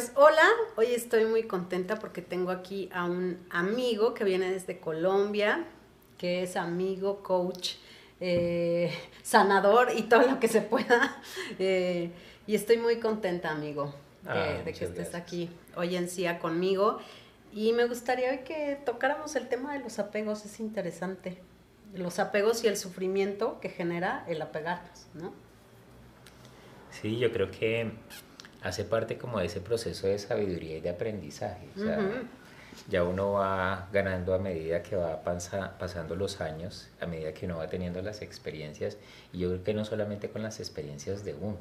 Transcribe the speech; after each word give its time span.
Pues 0.00 0.12
hola, 0.14 0.48
hoy 0.76 0.94
estoy 0.94 1.26
muy 1.26 1.42
contenta 1.42 1.98
porque 1.98 2.22
tengo 2.22 2.52
aquí 2.52 2.88
a 2.90 3.04
un 3.04 3.38
amigo 3.50 4.14
que 4.14 4.24
viene 4.24 4.50
desde 4.50 4.80
Colombia, 4.80 5.66
que 6.16 6.42
es 6.42 6.56
amigo, 6.56 7.22
coach, 7.22 7.72
eh, 8.18 8.90
sanador 9.22 9.88
y 9.94 10.04
todo 10.04 10.22
lo 10.22 10.40
que 10.40 10.48
se 10.48 10.62
pueda. 10.62 11.22
Eh, 11.58 12.12
y 12.46 12.54
estoy 12.54 12.78
muy 12.78 12.96
contenta, 12.98 13.50
amigo, 13.50 13.94
de, 14.22 14.30
Ah, 14.30 14.62
de 14.64 14.64
que 14.64 14.70
estés 14.70 14.94
gracias. 14.94 15.14
aquí 15.14 15.50
hoy 15.76 15.94
en 15.96 16.08
CIA 16.08 16.38
conmigo. 16.38 16.98
Y 17.52 17.74
me 17.74 17.84
gustaría 17.84 18.30
hoy 18.30 18.38
que 18.38 18.80
tocáramos 18.86 19.36
el 19.36 19.50
tema 19.50 19.74
de 19.74 19.80
los 19.80 19.98
apegos, 19.98 20.46
es 20.46 20.60
interesante. 20.60 21.36
Los 21.92 22.18
apegos 22.18 22.64
y 22.64 22.68
el 22.68 22.78
sufrimiento 22.78 23.60
que 23.60 23.68
genera 23.68 24.24
el 24.28 24.40
apegarnos, 24.40 25.08
¿no? 25.12 25.34
Sí, 26.90 27.18
yo 27.18 27.30
creo 27.30 27.50
que 27.50 27.92
hace 28.62 28.84
parte 28.84 29.18
como 29.18 29.40
de 29.40 29.46
ese 29.46 29.60
proceso 29.60 30.06
de 30.06 30.18
sabiduría 30.18 30.78
y 30.78 30.80
de 30.80 30.90
aprendizaje. 30.90 31.68
O 31.76 31.80
sea, 31.80 31.98
ya 32.88 33.02
uno 33.04 33.32
va 33.32 33.88
ganando 33.92 34.34
a 34.34 34.38
medida 34.38 34.82
que 34.82 34.96
va 34.96 35.22
pasando 35.22 36.14
los 36.14 36.40
años, 36.40 36.88
a 37.00 37.06
medida 37.06 37.32
que 37.32 37.46
uno 37.46 37.58
va 37.58 37.68
teniendo 37.68 38.00
las 38.02 38.22
experiencias. 38.22 38.96
Y 39.32 39.38
yo 39.38 39.48
creo 39.48 39.64
que 39.64 39.74
no 39.74 39.84
solamente 39.84 40.30
con 40.30 40.42
las 40.42 40.60
experiencias 40.60 41.24
de 41.24 41.34
uno, 41.34 41.58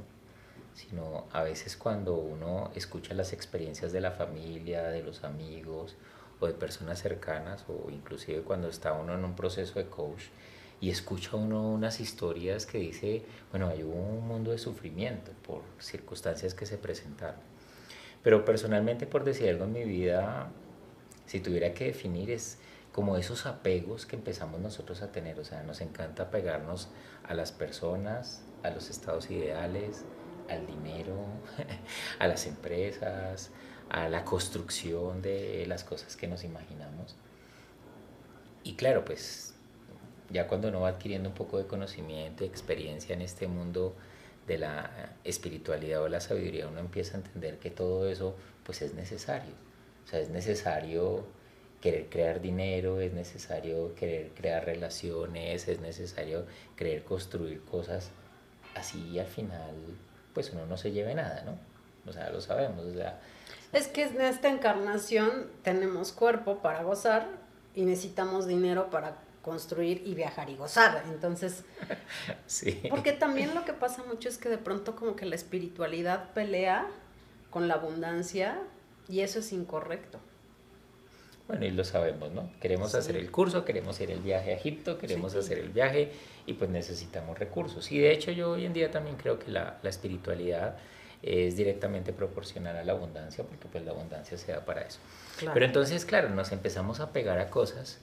sino 0.73 1.25
a 1.31 1.43
veces 1.43 1.75
cuando 1.75 2.15
uno 2.15 2.71
escucha 2.75 3.13
las 3.13 3.33
experiencias 3.33 3.91
de 3.91 4.01
la 4.01 4.11
familia, 4.11 4.83
de 4.83 5.03
los 5.03 5.23
amigos 5.23 5.95
o 6.39 6.47
de 6.47 6.53
personas 6.53 7.01
cercanas, 7.01 7.65
o 7.67 7.89
inclusive 7.89 8.41
cuando 8.41 8.69
está 8.69 8.93
uno 8.93 9.13
en 9.13 9.25
un 9.25 9.35
proceso 9.35 9.79
de 9.79 9.87
coach 9.87 10.23
y 10.81 10.89
escucha 10.89 11.35
uno 11.35 11.69
unas 11.69 11.99
historias 11.99 12.65
que 12.65 12.77
dice, 12.77 13.23
bueno, 13.51 13.67
hay 13.67 13.83
un 13.83 14.27
mundo 14.27 14.51
de 14.51 14.57
sufrimiento 14.57 15.31
por 15.45 15.61
circunstancias 15.79 16.53
que 16.53 16.65
se 16.65 16.77
presentaron. 16.77 17.39
Pero 18.23 18.45
personalmente, 18.45 19.05
por 19.05 19.23
decir 19.23 19.49
algo 19.49 19.65
en 19.65 19.73
mi 19.73 19.83
vida, 19.83 20.51
si 21.25 21.39
tuviera 21.39 21.73
que 21.73 21.85
definir 21.85 22.31
es 22.31 22.57
como 22.91 23.17
esos 23.17 23.45
apegos 23.45 24.05
que 24.05 24.15
empezamos 24.15 24.59
nosotros 24.59 25.01
a 25.01 25.11
tener, 25.11 25.39
o 25.39 25.45
sea, 25.45 25.63
nos 25.63 25.81
encanta 25.81 26.23
apegarnos 26.23 26.89
a 27.27 27.33
las 27.33 27.51
personas, 27.51 28.41
a 28.63 28.69
los 28.71 28.89
estados 28.89 29.29
ideales, 29.29 30.03
al 30.49 30.65
dinero, 30.65 31.15
a 32.19 32.27
las 32.27 32.47
empresas, 32.47 33.51
a 33.89 34.09
la 34.09 34.23
construcción 34.23 35.21
de 35.21 35.65
las 35.67 35.83
cosas 35.83 36.15
que 36.15 36.27
nos 36.27 36.43
imaginamos. 36.43 37.15
Y 38.63 38.75
claro, 38.75 39.05
pues 39.05 39.48
ya 40.29 40.47
cuando 40.47 40.69
uno 40.69 40.81
va 40.81 40.89
adquiriendo 40.89 41.29
un 41.29 41.35
poco 41.35 41.57
de 41.57 41.65
conocimiento, 41.65 42.43
experiencia 42.43 43.13
en 43.13 43.21
este 43.21 43.47
mundo 43.47 43.95
de 44.47 44.57
la 44.57 45.15
espiritualidad 45.23 46.01
o 46.01 46.09
la 46.09 46.19
sabiduría, 46.19 46.67
uno 46.67 46.79
empieza 46.79 47.17
a 47.17 47.21
entender 47.21 47.59
que 47.59 47.69
todo 47.69 48.09
eso 48.09 48.35
pues 48.63 48.81
es 48.81 48.93
necesario. 48.93 49.53
O 50.05 50.07
sea, 50.07 50.19
es 50.19 50.29
necesario 50.29 51.25
querer 51.81 52.09
crear 52.09 52.41
dinero, 52.41 52.99
es 52.99 53.13
necesario 53.13 53.93
querer 53.95 54.31
crear 54.35 54.65
relaciones, 54.65 55.67
es 55.67 55.79
necesario 55.79 56.45
querer 56.75 57.03
construir 57.03 57.61
cosas. 57.63 58.09
Así 58.75 59.19
al 59.19 59.27
final 59.27 59.75
pues 60.33 60.51
uno 60.51 60.65
no 60.65 60.77
se 60.77 60.91
lleve 60.91 61.15
nada, 61.15 61.43
¿no? 61.45 61.57
O 62.09 62.13
sea, 62.13 62.29
lo 62.29 62.41
sabemos. 62.41 62.85
O 62.85 63.75
Es 63.77 63.87
que 63.87 64.03
en 64.03 64.21
esta 64.21 64.49
encarnación 64.49 65.47
tenemos 65.63 66.11
cuerpo 66.11 66.59
para 66.59 66.83
gozar 66.83 67.27
y 67.75 67.85
necesitamos 67.85 68.47
dinero 68.47 68.89
para 68.89 69.17
construir 69.41 70.01
y 70.05 70.15
viajar 70.15 70.49
y 70.49 70.55
gozar. 70.55 71.03
Entonces, 71.07 71.63
sí. 72.47 72.81
porque 72.89 73.13
también 73.13 73.55
lo 73.55 73.65
que 73.65 73.73
pasa 73.73 74.03
mucho 74.03 74.29
es 74.29 74.37
que 74.37 74.49
de 74.49 74.57
pronto 74.57 74.95
como 74.95 75.15
que 75.15 75.25
la 75.25 75.35
espiritualidad 75.35 76.31
pelea 76.33 76.87
con 77.49 77.67
la 77.67 77.75
abundancia 77.75 78.59
y 79.07 79.21
eso 79.21 79.39
es 79.39 79.51
incorrecto. 79.53 80.19
Bueno, 81.47 81.65
y 81.65 81.71
lo 81.71 81.83
sabemos, 81.83 82.31
¿no? 82.31 82.51
Queremos 82.61 82.91
Sí. 82.91 82.97
hacer 82.97 83.15
el 83.15 83.31
curso, 83.31 83.65
queremos 83.65 83.99
ir 84.01 84.11
el 84.11 84.19
viaje 84.21 84.51
a 84.51 84.55
Egipto, 84.55 84.99
queremos 84.99 85.31
Sí. 85.31 85.39
hacer 85.39 85.57
el 85.57 85.69
viaje 85.69 86.11
y 86.45 86.53
pues 86.53 86.69
necesitamos 86.69 87.39
recursos. 87.39 87.91
Y 87.91 87.97
de 87.97 88.11
hecho 88.11 88.29
yo 88.31 88.51
hoy 88.51 88.65
en 88.65 88.73
día 88.73 88.91
también 88.91 89.15
creo 89.17 89.39
que 89.39 89.49
la, 89.49 89.79
la 89.81 89.89
espiritualidad 89.89 90.77
es 91.23 91.57
directamente 91.57 92.13
proporcional 92.13 92.77
a 92.77 92.83
la 92.83 92.91
abundancia 92.91 93.43
porque 93.43 93.67
pues 93.67 93.83
la 93.83 93.91
abundancia 93.91 94.37
se 94.37 94.51
da 94.51 94.63
para 94.63 94.81
eso. 94.83 94.99
Claro. 95.39 95.53
Pero 95.55 95.65
entonces, 95.65 96.05
claro, 96.05 96.29
nos 96.29 96.51
empezamos 96.51 96.99
a 96.99 97.11
pegar 97.11 97.39
a 97.39 97.49
cosas, 97.49 97.97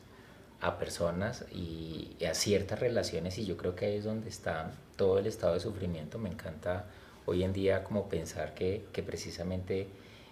a 0.61 0.78
personas 0.78 1.44
y 1.53 2.17
a 2.25 2.34
ciertas 2.34 2.81
relaciones 2.81 3.39
y 3.39 3.44
yo 3.47 3.56
creo 3.56 3.75
que 3.77 3.87
ahí 3.87 3.97
es 3.97 4.05
donde 4.05 4.28
está 4.28 4.72
todo 4.97 5.19
el 5.19 5.27
estado 5.27 5.55
de 5.55 5.61
sufrimiento. 5.61 6.19
Me 6.19 6.31
encanta 6.31 6.87
hoy 7.27 7.43
en 7.44 7.53
día 7.53 7.84
como 7.84 8.09
pensar 8.09 8.55
que, 8.55 8.84
que 8.93 9.03
precisamente 9.03 9.89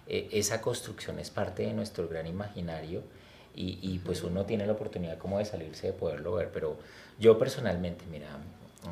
eh, 0.07 0.29
esa 0.31 0.61
construcción 0.61 1.19
es 1.19 1.29
parte 1.29 1.63
de 1.63 1.73
nuestro 1.73 2.07
gran 2.07 2.25
imaginario 2.27 3.03
y, 3.55 3.79
y, 3.81 3.99
pues 3.99 4.21
uno 4.23 4.45
tiene 4.45 4.65
la 4.65 4.73
oportunidad 4.73 5.17
como 5.17 5.39
de 5.39 5.45
salirse 5.45 5.87
de 5.87 5.93
poderlo 5.93 6.33
ver, 6.33 6.49
pero 6.51 6.77
yo 7.19 7.39
personalmente, 7.39 8.03
mira, 8.11 8.27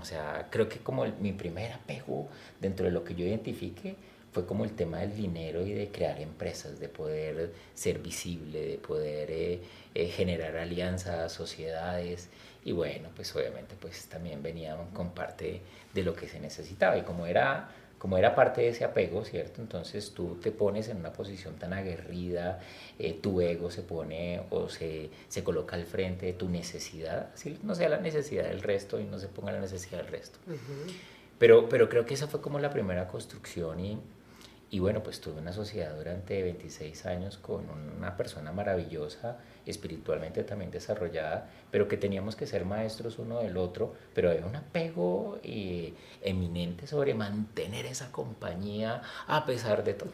o 0.02 0.06
sea, 0.06 0.48
creo 0.50 0.70
que 0.70 0.80
como 0.80 1.04
el- 1.04 1.14
mi 1.20 1.34
primer 1.34 1.74
apego 1.74 2.30
dentro 2.62 2.86
de 2.86 2.92
lo 2.94 3.04
que 3.04 3.14
yo 3.14 3.26
identifique 3.26 3.98
fue 4.34 4.46
como 4.46 4.66
el 4.66 4.74
tema 4.74 5.00
del 5.00 5.16
dinero 5.16 5.66
y 5.66 5.74
de 5.74 5.90
crear 5.90 6.20
empresas, 6.20 6.80
de 6.80 6.90
poder 6.90 7.54
ser 7.74 8.00
visible, 8.00 8.66
de 8.66 8.78
poder 8.80 9.32
eh, 9.32 9.62
eh, 9.94 10.08
generar 10.08 10.58
alianzas, 10.58 11.32
sociedades 11.32 12.30
y 12.66 12.72
bueno, 12.72 13.10
pues 13.16 13.34
obviamente 13.36 13.76
pues 13.80 14.08
también 14.08 14.42
venía 14.42 14.76
con 14.94 15.12
parte 15.12 15.62
de 15.94 16.04
lo 16.04 16.16
que 16.16 16.28
se 16.28 16.40
necesitaba 16.40 16.98
y 16.98 17.04
como 17.04 17.28
era 17.28 17.70
como 18.00 18.18
era 18.18 18.36
parte 18.36 18.60
de 18.60 18.68
ese 18.68 18.84
apego, 18.84 19.24
¿cierto? 19.24 19.62
Entonces 19.62 20.12
tú 20.14 20.36
te 20.42 20.52
pones 20.52 20.90
en 20.90 20.98
una 20.98 21.14
posición 21.14 21.56
tan 21.56 21.72
aguerrida, 21.72 22.60
eh, 23.00 23.14
tu 23.14 23.40
ego 23.40 23.72
se 23.72 23.82
pone 23.82 24.42
o 24.50 24.68
se, 24.68 25.10
se 25.30 25.42
coloca 25.42 25.78
al 25.78 25.86
frente 25.86 26.26
de 26.26 26.34
tu 26.34 26.50
necesidad, 26.50 27.30
así 27.34 27.58
no 27.64 27.76
sea 27.76 27.88
la 27.88 28.02
necesidad 28.02 28.44
del 28.44 28.62
resto 28.62 29.00
y 29.00 29.06
no 29.06 29.20
se 29.20 29.30
ponga 29.30 29.54
la 29.54 29.62
necesidad 29.62 30.00
del 30.00 30.08
resto. 30.08 30.38
Ujú. 30.48 30.92
Pero, 31.40 31.70
pero 31.70 31.88
creo 31.88 32.06
que 32.06 32.16
esa 32.16 32.28
fue 32.28 32.42
como 32.42 32.60
la 32.60 32.72
primera 32.72 33.08
construcción 33.08 33.80
y, 33.80 33.98
y 34.74 34.80
bueno, 34.80 35.04
pues 35.04 35.22
tuve 35.22 35.40
una 35.40 35.54
sociedad 35.54 35.96
durante 35.96 36.42
26 36.42 37.06
años 37.06 37.38
con 37.38 37.70
una 37.70 38.18
persona 38.18 38.52
maravillosa, 38.52 39.38
espiritualmente 39.68 40.44
también 40.44 40.72
desarrollada, 40.72 41.48
pero 41.70 41.88
que 41.88 41.96
teníamos 41.96 42.36
que 42.36 42.48
ser 42.48 42.66
maestros 42.66 43.20
uno 43.20 43.38
del 43.42 43.58
otro, 43.58 43.94
pero 44.16 44.32
había 44.32 44.48
un 44.48 44.56
apego 44.56 45.38
eh, 45.44 45.94
eminente 46.24 46.88
sobre 46.88 47.14
mantener 47.14 47.86
esa 47.86 48.12
compañía 48.12 49.04
a 49.28 49.46
pesar 49.46 49.84
de 49.84 49.94
todo. 49.94 50.12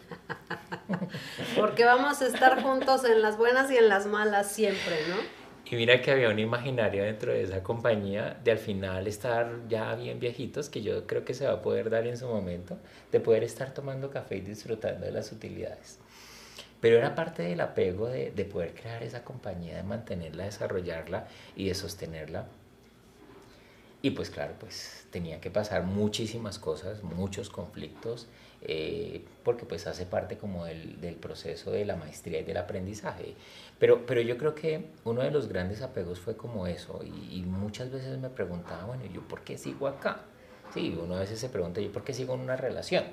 Porque 1.56 1.86
vamos 1.86 2.22
a 2.22 2.28
estar 2.28 2.62
juntos 2.62 3.06
en 3.06 3.22
las 3.22 3.38
buenas 3.38 3.72
y 3.72 3.78
en 3.78 3.88
las 3.88 4.08
malas 4.08 4.52
siempre, 4.52 5.08
¿no? 5.08 5.39
Y 5.72 5.76
mira 5.76 6.02
que 6.02 6.12
había 6.12 6.30
un 6.30 6.40
imaginario 6.40 7.04
dentro 7.04 7.32
de 7.32 7.44
esa 7.44 7.62
compañía 7.62 8.40
de 8.44 8.52
al 8.52 8.58
final 8.58 9.06
estar 9.06 9.68
ya 9.68 9.94
bien 9.94 10.20
viejitos, 10.20 10.68
que 10.68 10.82
yo 10.82 11.06
creo 11.06 11.24
que 11.24 11.36
se 11.36 11.46
va 11.46 11.54
a 11.54 11.62
poder 11.62 11.92
dar 11.92 12.08
en 12.08 12.18
su 12.18 12.28
momento, 12.28 12.78
de 13.12 13.20
poder 13.20 13.44
estar 13.44 13.72
tomando 13.72 14.10
café 14.10 14.38
y 14.38 14.42
disfrutando 14.42 15.06
de 15.06 15.12
las 15.12 15.32
utilidades. 15.32 16.00
Pero 16.82 16.98
era 16.98 17.14
parte 17.14 17.44
del 17.44 17.62
apego 17.62 18.08
de, 18.08 18.32
de 18.32 18.46
poder 18.46 18.74
crear 18.74 19.04
esa 19.04 19.24
compañía, 19.24 19.76
de 19.78 19.84
mantenerla, 19.84 20.46
desarrollarla 20.46 21.28
y 21.56 21.68
de 21.68 21.76
sostenerla. 21.76 22.48
Y 24.02 24.12
pues 24.12 24.32
claro, 24.32 24.56
pues 24.60 25.06
tenía 25.12 25.40
que 25.40 25.52
pasar 25.52 25.84
muchísimas 25.84 26.58
cosas, 26.58 27.04
muchos 27.04 27.50
conflictos, 27.52 28.28
eh, 28.62 29.24
porque 29.44 29.66
pues 29.66 29.88
hace 29.88 30.06
parte 30.06 30.38
como 30.38 30.66
del, 30.66 31.00
del 31.02 31.16
proceso 31.16 31.72
de 31.72 31.86
la 31.86 31.96
maestría 31.96 32.40
y 32.40 32.44
del 32.44 32.58
aprendizaje. 32.58 33.36
Pero, 33.80 34.06
pero 34.06 34.22
yo 34.22 34.38
creo 34.38 34.56
que 34.56 34.86
uno 35.06 35.22
de 35.22 35.32
los 35.32 35.48
grandes 35.48 35.82
apegos 35.82 36.20
fue 36.20 36.36
como 36.36 36.68
eso, 36.68 37.02
y, 37.04 37.40
y 37.40 37.42
muchas 37.44 37.92
veces 37.92 38.18
me 38.18 38.30
preguntaba, 38.30 38.86
bueno, 38.86 39.06
¿yo 39.06 39.22
por 39.22 39.42
qué 39.42 39.58
sigo 39.58 39.88
acá? 39.88 40.22
Sí, 40.74 40.98
uno 41.02 41.16
a 41.16 41.20
veces 41.22 41.40
se 41.40 41.50
pregunta, 41.50 41.82
¿yo 41.82 41.92
por 41.92 42.04
qué 42.04 42.14
sigo 42.14 42.36
en 42.36 42.42
una 42.42 42.56
relación? 42.56 43.06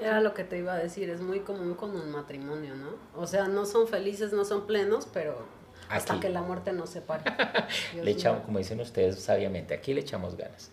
Era 0.00 0.20
lo 0.20 0.32
que 0.32 0.44
te 0.44 0.58
iba 0.58 0.74
a 0.74 0.78
decir, 0.78 1.10
es 1.10 1.20
muy 1.20 1.40
común 1.40 1.74
con 1.74 1.90
un 1.94 2.10
matrimonio, 2.10 2.74
¿no? 2.74 2.90
O 3.20 3.26
sea, 3.26 3.48
no 3.48 3.66
son 3.66 3.88
felices, 3.88 4.32
no 4.32 4.44
son 4.44 4.66
plenos, 4.66 5.06
pero 5.12 5.44
hasta 5.88 6.14
Aquí. 6.14 6.22
que 6.22 6.28
la 6.28 6.42
muerte 6.42 6.72
nos 6.72 6.90
separe. 6.90 7.24
Le 8.02 8.10
echamos, 8.12 8.42
como 8.42 8.58
dicen 8.58 8.80
ustedes 8.80 9.18
sabiamente, 9.18 9.74
aquí 9.74 9.94
le 9.94 10.00
echamos 10.00 10.36
ganas. 10.36 10.70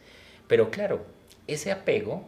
Pero 0.48 0.70
claro, 0.70 1.06
ese 1.48 1.72
apego 1.72 2.24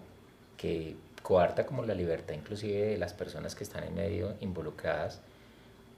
que 0.58 0.96
coarta 1.28 1.66
como 1.66 1.84
la 1.84 1.94
libertad 1.94 2.34
inclusive 2.36 2.86
de 2.92 2.98
las 2.98 3.14
personas 3.14 3.54
que 3.54 3.66
están 3.66 3.84
en 3.84 3.96
medio 3.96 4.36
involucradas, 4.40 5.20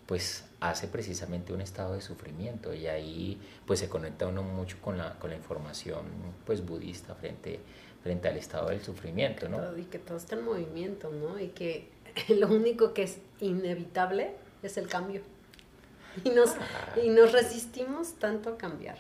pues 0.08 0.44
hace 0.60 0.88
precisamente 0.88 1.54
un 1.54 1.62
estado 1.62 1.94
de 1.94 2.02
sufrimiento 2.02 2.74
y 2.74 2.88
ahí 2.88 3.40
pues 3.68 3.80
se 3.80 3.88
conecta 3.90 4.26
uno 4.26 4.42
mucho 4.42 4.78
con 4.82 4.98
la, 4.98 5.20
con 5.20 5.30
la 5.30 5.36
información 5.36 6.02
pues 6.48 6.66
budista 6.66 7.14
frente, 7.14 7.60
frente 8.02 8.28
al 8.28 8.38
estado 8.38 8.70
del 8.70 8.82
sufrimiento, 8.82 9.48
¿no? 9.48 9.58
Todo- 9.58 9.78
y 9.78 9.84
que 9.84 10.00
todo 10.00 10.18
está 10.18 10.36
en 10.36 10.46
movimiento, 10.46 11.12
¿no? 11.12 11.40
Y 11.40 11.50
que 11.50 11.90
lo 12.30 12.48
único 12.48 12.96
que 12.96 13.04
es 13.04 13.20
inevitable 13.40 14.32
es 14.64 14.78
el 14.78 14.88
cambio. 14.88 15.22
Y 16.24 16.30
nos, 16.32 16.56
Ah. 16.56 17.00
y 17.06 17.10
nos 17.10 17.32
resistimos 17.34 18.14
tanto 18.16 18.50
a 18.50 18.58
cambiar. 18.58 18.98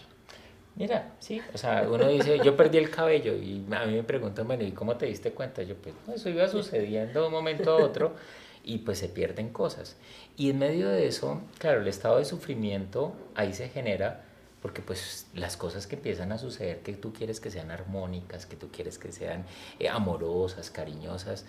Mira, 0.79 1.11
sí, 1.19 1.41
o 1.53 1.57
sea, 1.57 1.85
uno 1.89 2.07
dice, 2.07 2.39
yo 2.41 2.55
perdí 2.55 2.77
el 2.77 2.89
cabello 2.89 3.35
y 3.35 3.65
a 3.69 3.85
mí 3.85 3.95
me 3.95 4.03
preguntan, 4.03 4.47
bueno, 4.47 4.63
¿y 4.63 4.71
cómo 4.71 4.95
te 4.95 5.07
diste 5.07 5.33
cuenta? 5.33 5.61
Yo, 5.61 5.75
pues, 5.75 5.93
no, 6.07 6.13
eso 6.13 6.29
iba 6.29 6.47
sucediendo 6.47 7.19
de 7.19 7.27
un 7.27 7.33
momento 7.33 7.73
a 7.73 7.83
otro 7.83 8.15
y 8.63 8.77
pues 8.77 8.97
se 8.97 9.09
pierden 9.09 9.49
cosas. 9.49 9.97
Y 10.37 10.49
en 10.49 10.59
medio 10.59 10.87
de 10.87 11.05
eso, 11.05 11.41
claro, 11.57 11.81
el 11.81 11.87
estado 11.89 12.17
de 12.17 12.23
sufrimiento 12.23 13.13
ahí 13.35 13.51
se 13.51 13.67
genera 13.67 14.23
porque 14.61 14.81
pues 14.81 15.27
las 15.33 15.57
cosas 15.57 15.85
que 15.85 15.95
empiezan 15.95 16.31
a 16.31 16.37
suceder 16.37 16.79
que 16.79 16.93
tú 16.93 17.11
quieres 17.11 17.41
que 17.41 17.51
sean 17.51 17.71
armónicas, 17.71 18.45
que 18.45 18.55
tú 18.55 18.69
quieres 18.71 18.97
que 18.97 19.11
sean 19.11 19.45
eh, 19.79 19.89
amorosas, 19.89 20.69
cariñosas, 20.69 21.43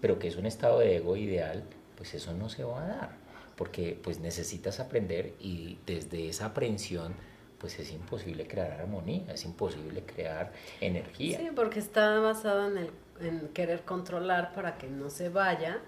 pero 0.00 0.20
que 0.20 0.28
es 0.28 0.36
un 0.36 0.46
estado 0.46 0.78
de 0.78 0.96
ego 0.96 1.16
ideal, 1.16 1.64
pues 1.96 2.14
eso 2.14 2.34
no 2.34 2.48
se 2.48 2.62
va 2.62 2.84
a 2.84 2.86
dar, 2.86 3.16
porque 3.56 3.98
pues 4.00 4.20
necesitas 4.20 4.78
aprender 4.78 5.34
y 5.40 5.78
desde 5.86 6.28
esa 6.28 6.46
aprensión 6.46 7.14
pues 7.58 7.78
es 7.78 7.90
imposible 7.92 8.46
crear 8.46 8.72
armonía, 8.72 9.32
es 9.32 9.44
imposible 9.44 10.02
crear 10.02 10.52
energía. 10.80 11.38
Sí, 11.38 11.48
porque 11.54 11.78
está 11.78 12.18
basado 12.20 12.68
en, 12.68 12.78
el, 12.78 12.90
en 13.20 13.48
querer 13.48 13.82
controlar 13.82 14.52
para 14.54 14.78
que 14.78 14.88
no 14.88 15.10
se 15.10 15.28
vaya. 15.28 15.80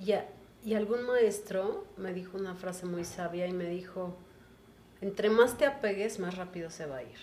Y, 0.00 0.14
y 0.64 0.74
algún 0.74 1.06
maestro 1.06 1.84
me 1.96 2.12
dijo 2.12 2.38
una 2.38 2.54
frase 2.54 2.86
muy 2.86 3.04
sabia 3.04 3.46
y 3.46 3.52
me 3.52 3.64
dijo, 3.64 4.16
entre 5.00 5.30
más 5.30 5.58
te 5.58 5.66
apegues, 5.66 6.18
más 6.18 6.36
rápido 6.36 6.70
se 6.70 6.86
va 6.86 6.98
a 6.98 7.02
ir. 7.02 7.18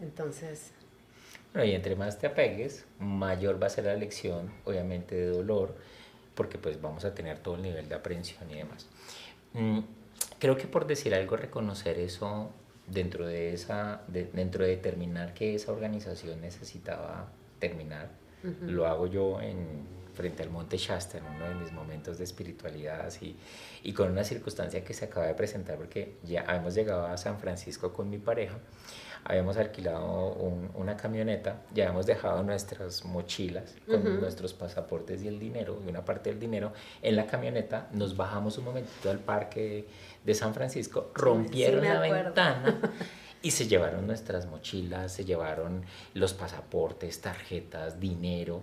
Entonces... 0.00 0.72
Bueno, 1.52 1.68
y 1.68 1.74
entre 1.74 1.94
más 1.94 2.18
te 2.18 2.26
apegues, 2.26 2.84
mayor 2.98 3.62
va 3.62 3.68
a 3.68 3.70
ser 3.70 3.84
la 3.84 3.94
lección, 3.94 4.52
obviamente 4.64 5.14
de 5.14 5.28
dolor, 5.28 5.76
porque 6.34 6.58
pues 6.58 6.80
vamos 6.80 7.04
a 7.04 7.14
tener 7.14 7.38
todo 7.38 7.54
el 7.54 7.62
nivel 7.62 7.88
de 7.88 7.94
aprehensión 7.94 8.50
y 8.50 8.56
demás. 8.56 8.88
Mm, 9.52 9.80
creo 10.40 10.56
que 10.56 10.66
por 10.66 10.88
decir 10.88 11.14
algo, 11.14 11.36
reconocer 11.36 12.00
eso 12.00 12.50
dentro 12.86 13.26
de 13.26 13.54
esa, 13.54 14.02
dentro 14.08 14.64
de 14.64 14.70
determinar 14.70 15.34
que 15.34 15.54
esa 15.54 15.72
organización 15.72 16.40
necesitaba 16.40 17.28
terminar, 17.58 18.08
lo 18.66 18.86
hago 18.86 19.06
yo 19.06 19.40
en 19.40 19.86
frente 20.12 20.42
al 20.42 20.50
Monte 20.50 20.76
Shasta, 20.76 21.18
en 21.18 21.24
uno 21.24 21.48
de 21.48 21.54
mis 21.54 21.72
momentos 21.72 22.18
de 22.18 22.24
espiritualidad, 22.24 23.00
así, 23.00 23.36
y 23.82 23.92
con 23.92 24.10
una 24.12 24.22
circunstancia 24.22 24.84
que 24.84 24.94
se 24.94 25.06
acaba 25.06 25.26
de 25.26 25.34
presentar, 25.34 25.76
porque 25.76 26.16
ya 26.22 26.44
hemos 26.54 26.74
llegado 26.74 27.06
a 27.06 27.16
San 27.16 27.38
Francisco 27.38 27.92
con 27.92 28.08
mi 28.10 28.18
pareja, 28.18 28.58
habíamos 29.24 29.56
alquilado 29.56 30.34
una 30.74 30.96
camioneta, 30.96 31.62
ya 31.74 31.86
hemos 31.86 32.04
dejado 32.04 32.42
nuestras 32.42 33.04
mochilas 33.06 33.74
con 33.86 34.20
nuestros 34.20 34.52
pasaportes 34.52 35.22
y 35.22 35.28
el 35.28 35.38
dinero, 35.38 35.80
y 35.84 35.88
una 35.88 36.04
parte 36.04 36.30
del 36.30 36.38
dinero 36.38 36.72
en 37.02 37.16
la 37.16 37.26
camioneta, 37.26 37.88
nos 37.92 38.16
bajamos 38.16 38.58
un 38.58 38.66
momentito 38.66 39.10
al 39.10 39.18
parque 39.18 39.86
de 40.24 40.34
San 40.34 40.54
Francisco, 40.54 41.10
rompieron 41.14 41.84
la 41.84 42.00
ventana. 42.00 42.80
Y 43.42 43.50
se 43.50 43.68
llevaron 43.68 44.06
nuestras 44.06 44.46
mochilas, 44.46 45.12
se 45.12 45.26
llevaron 45.26 45.84
los 46.14 46.32
pasaportes, 46.32 47.20
tarjetas, 47.20 48.00
dinero. 48.00 48.62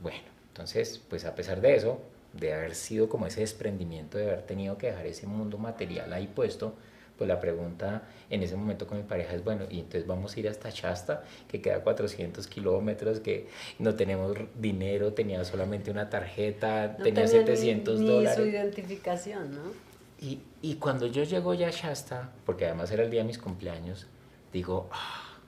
Bueno, 0.00 0.24
entonces, 0.48 0.98
pues 1.10 1.26
a 1.26 1.34
pesar 1.34 1.60
de 1.60 1.76
eso, 1.76 2.00
de 2.32 2.54
haber 2.54 2.74
sido 2.74 3.10
como 3.10 3.26
ese 3.26 3.40
desprendimiento, 3.40 4.16
de 4.16 4.24
haber 4.24 4.40
tenido 4.40 4.78
que 4.78 4.86
dejar 4.86 5.06
ese 5.06 5.26
mundo 5.26 5.58
material 5.58 6.10
ahí 6.14 6.26
puesto, 6.26 6.74
pues 7.18 7.28
la 7.28 7.38
pregunta 7.38 8.02
en 8.30 8.42
ese 8.42 8.56
momento 8.56 8.86
con 8.86 8.98
mi 8.98 9.04
pareja 9.04 9.34
es, 9.34 9.44
bueno, 9.44 9.66
y 9.70 9.80
entonces 9.80 10.06
vamos 10.06 10.34
a 10.34 10.40
ir 10.40 10.48
hasta 10.48 10.70
Shasta, 10.70 11.24
que 11.46 11.60
queda 11.60 11.80
400 11.80 12.46
kilómetros, 12.46 13.20
que 13.20 13.48
no 13.78 13.94
tenemos 13.94 14.36
dinero, 14.58 15.12
tenía 15.12 15.44
solamente 15.44 15.90
una 15.90 16.10
tarjeta, 16.10 16.96
tenía 16.96 17.28
700 17.28 18.00
ni, 18.00 18.06
dólares. 18.06 18.36
su 18.36 18.46
identificación, 18.46 19.54
¿no? 19.54 19.93
Y, 20.20 20.40
y, 20.62 20.76
cuando 20.76 21.06
yo 21.06 21.24
llego 21.24 21.54
ya 21.54 21.68
a 21.68 21.70
Shasta, 21.70 22.32
porque 22.46 22.66
además 22.66 22.90
era 22.90 23.02
el 23.02 23.10
día 23.10 23.20
de 23.20 23.26
mis 23.26 23.38
cumpleaños, 23.38 24.06
digo, 24.52 24.88
ah, 24.92 25.38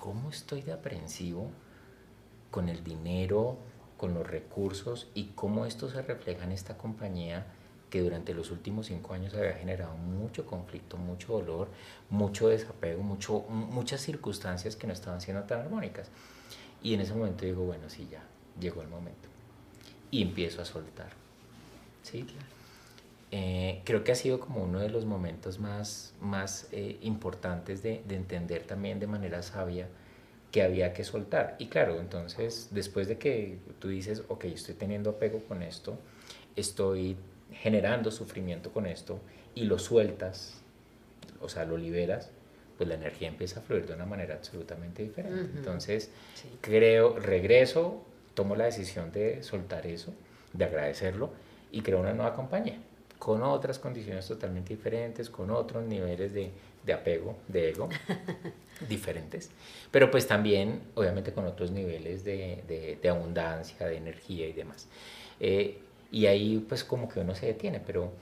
¿cómo 0.00 0.30
estoy 0.30 0.62
de 0.62 0.72
aprensivo 0.72 1.50
con 2.50 2.68
el 2.68 2.82
dinero, 2.82 3.56
con 3.96 4.14
los 4.14 4.26
recursos 4.26 5.08
y 5.14 5.32
cómo 5.34 5.66
esto 5.66 5.88
se 5.88 6.02
refleja 6.02 6.44
en 6.44 6.52
esta 6.52 6.76
compañía 6.76 7.46
que 7.90 8.02
durante 8.02 8.34
los 8.34 8.50
últimos 8.50 8.86
cinco 8.86 9.14
años 9.14 9.34
había 9.34 9.54
generado 9.54 9.96
mucho 9.96 10.44
conflicto, 10.44 10.96
mucho 10.96 11.34
dolor, 11.34 11.68
mucho 12.10 12.48
desapego, 12.48 13.02
mucho, 13.02 13.40
muchas 13.48 14.00
circunstancias 14.00 14.76
que 14.76 14.86
no 14.86 14.92
estaban 14.92 15.20
siendo 15.20 15.44
tan 15.44 15.60
armónicas. 15.60 16.10
Y 16.82 16.94
en 16.94 17.00
ese 17.00 17.14
momento 17.14 17.44
digo, 17.44 17.64
bueno, 17.64 17.88
sí, 17.88 18.08
ya 18.10 18.22
llegó 18.60 18.82
el 18.82 18.88
momento. 18.88 19.28
Y 20.10 20.22
empiezo 20.22 20.62
a 20.62 20.64
soltar. 20.64 21.10
¿sí? 22.02 22.26
Eh, 23.32 23.82
creo 23.84 24.04
que 24.04 24.12
ha 24.12 24.14
sido 24.14 24.38
como 24.38 24.62
uno 24.62 24.78
de 24.78 24.88
los 24.88 25.04
momentos 25.04 25.58
más, 25.58 26.14
más 26.20 26.68
eh, 26.72 26.96
importantes 27.02 27.82
de, 27.82 28.02
de 28.06 28.14
entender 28.14 28.62
también 28.62 29.00
de 29.00 29.08
manera 29.08 29.42
sabia 29.42 29.88
que 30.52 30.62
había 30.62 30.92
que 30.92 31.02
soltar. 31.02 31.56
Y 31.58 31.66
claro, 31.66 32.00
entonces 32.00 32.68
después 32.70 33.08
de 33.08 33.18
que 33.18 33.58
tú 33.80 33.88
dices, 33.88 34.22
ok, 34.28 34.44
estoy 34.44 34.74
teniendo 34.74 35.10
apego 35.10 35.40
con 35.40 35.62
esto, 35.62 35.98
estoy 36.54 37.16
generando 37.52 38.10
sufrimiento 38.10 38.70
con 38.70 38.86
esto 38.86 39.18
y 39.54 39.64
lo 39.64 39.78
sueltas, 39.78 40.62
o 41.40 41.48
sea, 41.48 41.64
lo 41.64 41.76
liberas, 41.76 42.30
pues 42.76 42.88
la 42.88 42.94
energía 42.94 43.28
empieza 43.28 43.60
a 43.60 43.62
fluir 43.62 43.86
de 43.86 43.94
una 43.94 44.06
manera 44.06 44.34
absolutamente 44.34 45.02
diferente. 45.02 45.50
Entonces, 45.56 46.10
creo, 46.60 47.18
regreso, 47.18 48.02
tomo 48.34 48.54
la 48.54 48.66
decisión 48.66 49.10
de 49.12 49.42
soltar 49.42 49.86
eso, 49.86 50.12
de 50.52 50.64
agradecerlo 50.64 51.30
y 51.72 51.82
creo 51.82 52.00
una 52.00 52.12
nueva 52.12 52.34
compañía 52.34 52.78
con 53.18 53.42
otras 53.42 53.78
condiciones 53.78 54.26
totalmente 54.26 54.74
diferentes, 54.74 55.30
con 55.30 55.50
otros 55.50 55.84
niveles 55.84 56.32
de, 56.32 56.50
de 56.84 56.92
apego, 56.92 57.36
de 57.48 57.70
ego, 57.70 57.88
diferentes, 58.88 59.50
pero 59.90 60.10
pues 60.10 60.26
también 60.26 60.82
obviamente 60.94 61.32
con 61.32 61.46
otros 61.46 61.70
niveles 61.70 62.24
de, 62.24 62.98
de, 63.00 63.08
abundancia, 63.08 63.86
de 63.86 63.96
energía 63.96 64.46
y 64.46 64.52
demás. 64.52 64.88
Eh, 65.40 65.78
y 66.10 66.26
ahí 66.26 66.64
pues 66.68 66.84
como 66.84 67.08
que 67.08 67.20
uno 67.20 67.34
se 67.34 67.46
detiene, 67.46 67.80
pero 67.80 68.12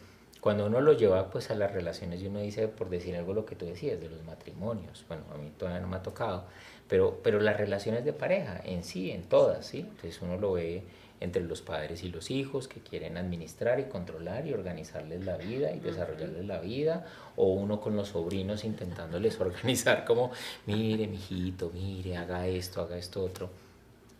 cuando 0.41 0.67
uno 0.67 0.81
lo 0.81 0.93
lleva 0.93 1.31
pues 1.31 1.51
a 1.51 1.55
las 1.55 1.73
relaciones 1.73 2.23
y 2.23 2.27
uno 2.27 2.41
dice, 2.41 2.69
por 2.69 2.91
decir 2.91 3.17
algo 3.17 3.35
lo 3.35 3.47
que 3.47 3.57
tú 3.57 3.67
decías, 3.67 4.01
de 4.01 4.09
los 4.09 4.23
matrimonios, 4.25 5.05
bueno, 5.09 5.25
a 5.33 5.39
mí 5.39 5.51
todavía 5.59 5.81
no 5.81 5.89
me 5.89 5.97
ha 5.97 6.03
tocado, 6.03 6.45
pero, 6.89 7.21
pero 7.23 7.41
las 7.41 7.57
relaciones 7.57 8.05
de 8.05 8.13
pareja 8.13 8.61
en 8.65 8.85
sí, 8.85 9.11
en 9.11 9.23
todas, 9.23 9.67
¿sí? 9.67 9.81
Entonces 9.81 10.21
uno 10.21 10.37
lo 10.37 10.53
ve 10.53 10.83
entre 11.21 11.43
los 11.43 11.63
padres 11.63 12.03
y 12.03 12.09
los 12.09 12.31
hijos 12.31 12.69
que 12.69 12.81
quieren 12.81 13.17
administrar 13.17 13.81
y 13.81 13.85
controlar 13.85 14.47
y 14.47 14.53
organizarles 14.53 15.25
la 15.25 15.37
vida 15.37 15.73
y 15.73 15.81
desarrollarles 15.81 16.45
la 16.45 16.61
vida, 16.61 17.07
o 17.37 17.53
uno 17.53 17.81
con 17.81 17.97
los 17.97 18.09
sobrinos 18.09 18.65
intentándoles 18.65 19.41
organizar 19.41 20.05
como, 20.05 20.31
mire, 20.67 21.07
mijito, 21.07 21.71
mire, 21.73 22.17
haga 22.17 22.47
esto, 22.47 22.83
haga 22.83 22.97
esto 22.97 23.23
otro. 23.25 23.51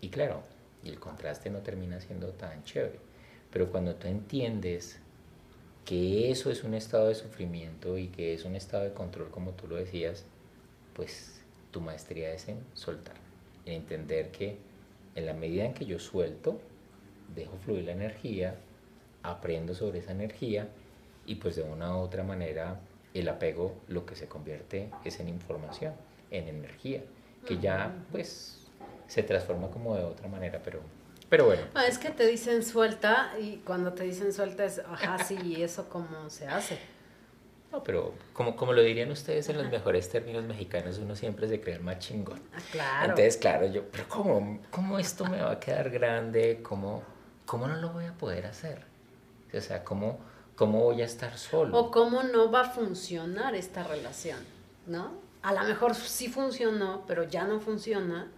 Y 0.01 0.09
claro, 0.09 0.43
el 0.85 0.99
contraste 0.99 1.51
no 1.51 1.59
termina 1.61 2.01
siendo 2.01 2.29
tan 2.29 2.63
chévere. 2.65 2.99
Pero 3.53 3.71
cuando 3.71 3.95
tú 3.95 4.09
entiendes 4.09 4.99
que 5.85 6.31
eso 6.31 6.51
es 6.51 6.65
un 6.65 6.75
estado 6.75 7.09
de 7.09 7.15
sufrimiento 7.15 7.99
y 7.99 8.09
que 8.09 8.35
es 8.35 8.45
un 8.45 8.57
estado 8.57 8.85
de 8.85 8.93
control, 8.93 9.31
como 9.31 9.53
tú 9.53 9.69
lo 9.69 9.77
decías, 9.77 10.25
pues 10.95 11.41
tu 11.71 11.81
maestría 11.81 12.33
es 12.33 12.49
en 12.49 12.59
soltar, 12.75 13.17
en 13.67 13.75
entender 13.75 14.31
que 14.31 14.57
en 15.15 15.27
la 15.27 15.35
medida 15.35 15.65
en 15.65 15.75
que 15.75 15.85
yo 15.85 15.99
suelto, 15.99 16.59
dejo 17.35 17.57
fluir 17.57 17.85
la 17.85 17.93
energía, 17.93 18.57
aprendo 19.23 19.75
sobre 19.75 20.01
esa 20.01 20.13
energía 20.13 20.69
y 21.27 21.37
pues 21.37 21.57
de 21.57 21.63
una 21.63 21.97
u 21.97 22.01
otra 22.01 22.23
manera 22.23 22.81
el 23.15 23.29
apego 23.29 23.75
lo 23.89 24.05
que 24.05 24.17
se 24.17 24.27
convierte 24.27 24.91
es 25.05 25.21
en 25.21 25.29
información, 25.29 25.95
en 26.31 26.49
energía, 26.49 27.03
que 27.47 27.59
ya 27.59 27.95
pues 28.11 28.67
se 29.07 29.23
transforma 29.23 29.71
como 29.71 29.97
de 29.97 30.03
otra 30.03 30.29
manera, 30.29 30.61
pero, 30.65 30.81
pero 31.29 31.47
bueno. 31.47 31.63
Ah, 31.75 31.87
es 31.87 31.99
que 31.99 32.11
te 32.11 32.27
dicen 32.27 32.63
suelta 32.63 33.33
y 33.41 33.59
cuando 33.59 33.93
te 33.93 34.05
dicen 34.05 34.33
suelta 34.33 34.65
es, 34.65 34.81
ajá, 34.81 35.23
sí, 35.23 35.39
¿y 35.43 35.63
eso 35.63 35.89
cómo 35.89 36.29
se 36.29 36.47
hace? 36.49 36.79
No, 37.71 37.83
pero 37.83 38.15
como, 38.33 38.55
como 38.57 38.73
lo 38.73 38.83
dirían 38.83 39.11
ustedes 39.11 39.49
en 39.49 39.59
los 39.59 39.69
mejores 39.69 40.09
términos 40.09 40.45
mexicanos, 40.45 40.99
uno 40.99 41.17
siempre 41.17 41.49
se 41.49 41.61
cree 41.61 41.79
más 41.81 41.99
chingón. 41.99 42.41
Ah, 42.53 42.59
claro. 42.71 43.05
Entonces, 43.11 43.37
claro, 43.37 43.67
yo, 43.67 43.85
pero 43.91 44.09
¿cómo, 44.09 44.61
cómo 44.71 44.99
esto 44.99 45.25
me 45.25 45.41
va 45.41 45.53
a 45.53 45.61
quedar 45.61 45.91
grande? 45.91 46.61
¿Cómo, 46.63 47.03
¿cómo 47.47 47.67
no 47.67 47.77
lo 47.77 47.91
voy 47.91 48.07
a 48.07 48.13
poder 48.13 48.47
hacer? 48.47 48.83
O 49.53 49.61
sea, 49.61 49.85
¿cómo, 49.85 50.19
cómo 50.57 50.81
voy 50.81 51.03
a 51.03 51.05
estar 51.05 51.39
solo? 51.39 51.79
O 51.79 51.91
cómo 51.91 52.23
no 52.23 52.51
va 52.51 52.63
a 52.63 52.71
funcionar 52.71 53.55
esta 53.55 53.85
relación, 53.85 54.39
¿no? 54.87 55.13
A 55.43 55.53
lo 55.53 55.63
mejor 55.65 55.95
sí 55.95 56.29
funcionó, 56.29 57.05
pero 57.07 57.25
ya 57.25 57.45
no 57.45 57.61
funciona 57.61 58.29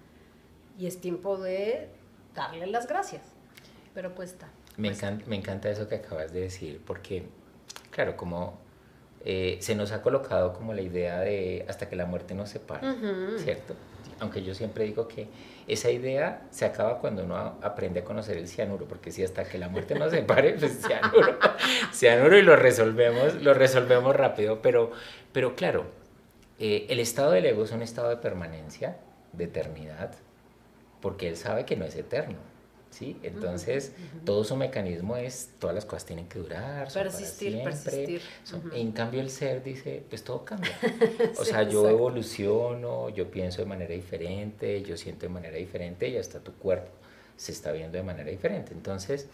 y 0.78 0.86
es 0.86 1.00
tiempo 1.00 1.38
de 1.38 1.88
darle 2.34 2.66
las 2.66 2.86
gracias. 2.86 3.22
Pero 3.94 4.14
pues 4.14 4.32
está. 4.32 4.48
Me, 4.76 4.88
encanta, 4.88 5.24
me 5.26 5.36
encanta 5.36 5.70
eso 5.70 5.88
que 5.88 5.94
acabas 5.96 6.32
de 6.32 6.40
decir, 6.40 6.82
porque, 6.84 7.26
claro, 7.90 8.16
como 8.16 8.58
eh, 9.24 9.58
se 9.60 9.74
nos 9.74 9.90
ha 9.92 10.02
colocado 10.02 10.52
como 10.52 10.74
la 10.74 10.82
idea 10.82 11.20
de 11.20 11.64
hasta 11.68 11.88
que 11.88 11.96
la 11.96 12.06
muerte 12.06 12.34
nos 12.34 12.50
separe, 12.50 12.86
¿cierto? 13.38 13.74
Aunque 14.20 14.42
yo 14.42 14.54
siempre 14.54 14.84
digo 14.84 15.06
que 15.08 15.28
esa 15.68 15.90
idea 15.90 16.46
se 16.50 16.64
acaba 16.64 16.98
cuando 16.98 17.24
uno 17.24 17.58
aprende 17.60 18.00
a 18.00 18.04
conocer 18.04 18.38
el 18.38 18.48
cianuro, 18.48 18.86
porque 18.86 19.12
si 19.12 19.22
hasta 19.22 19.44
que 19.44 19.58
la 19.58 19.68
muerte 19.68 19.94
nos 19.94 20.10
separe, 20.10 20.54
pues 20.54 20.80
cianuro, 20.86 21.38
cianuro 21.92 22.38
y 22.38 22.42
lo 22.42 22.56
resolvemos, 22.56 23.42
lo 23.42 23.52
resolvemos 23.52 24.16
rápido, 24.16 24.62
pero, 24.62 24.92
pero 25.32 25.54
claro, 25.54 25.84
eh, 26.58 26.86
el 26.88 27.00
estado 27.00 27.32
del 27.32 27.46
ego 27.46 27.64
es 27.64 27.72
un 27.72 27.82
estado 27.82 28.08
de 28.08 28.16
permanencia, 28.16 28.96
de 29.32 29.44
eternidad, 29.44 30.12
porque 31.02 31.28
él 31.28 31.36
sabe 31.36 31.66
que 31.66 31.76
no 31.76 31.84
es 31.84 31.94
eterno, 31.96 32.38
¿sí? 32.96 33.16
Entonces, 33.22 33.92
todo 34.24 34.42
su 34.42 34.56
mecanismo 34.56 35.16
es, 35.16 35.50
todas 35.58 35.74
las 35.74 35.84
cosas 35.84 36.06
tienen 36.06 36.28
que 36.28 36.38
durar, 36.38 36.90
persistir, 36.90 37.62
persistir. 37.62 38.22
En 38.72 38.92
cambio, 38.92 39.20
el 39.20 39.30
ser 39.30 39.62
dice, 39.62 40.02
pues 40.08 40.22
todo 40.24 40.44
cambia. 40.44 40.72
O 41.38 41.44
sea, 41.44 41.62
yo 41.64 41.88
evoluciono, 41.88 43.10
yo 43.10 43.30
pienso 43.30 43.60
de 43.60 43.66
manera 43.66 43.94
diferente, 43.94 44.82
yo 44.82 44.96
siento 44.96 45.26
de 45.26 45.32
manera 45.32 45.56
diferente 45.56 46.08
y 46.08 46.16
hasta 46.16 46.40
tu 46.40 46.52
cuerpo 46.52 46.88
se 47.36 47.52
está 47.52 47.72
viendo 47.72 47.98
de 47.98 48.02
manera 48.02 48.30
diferente. 48.30 48.72
Entonces, 48.72 49.28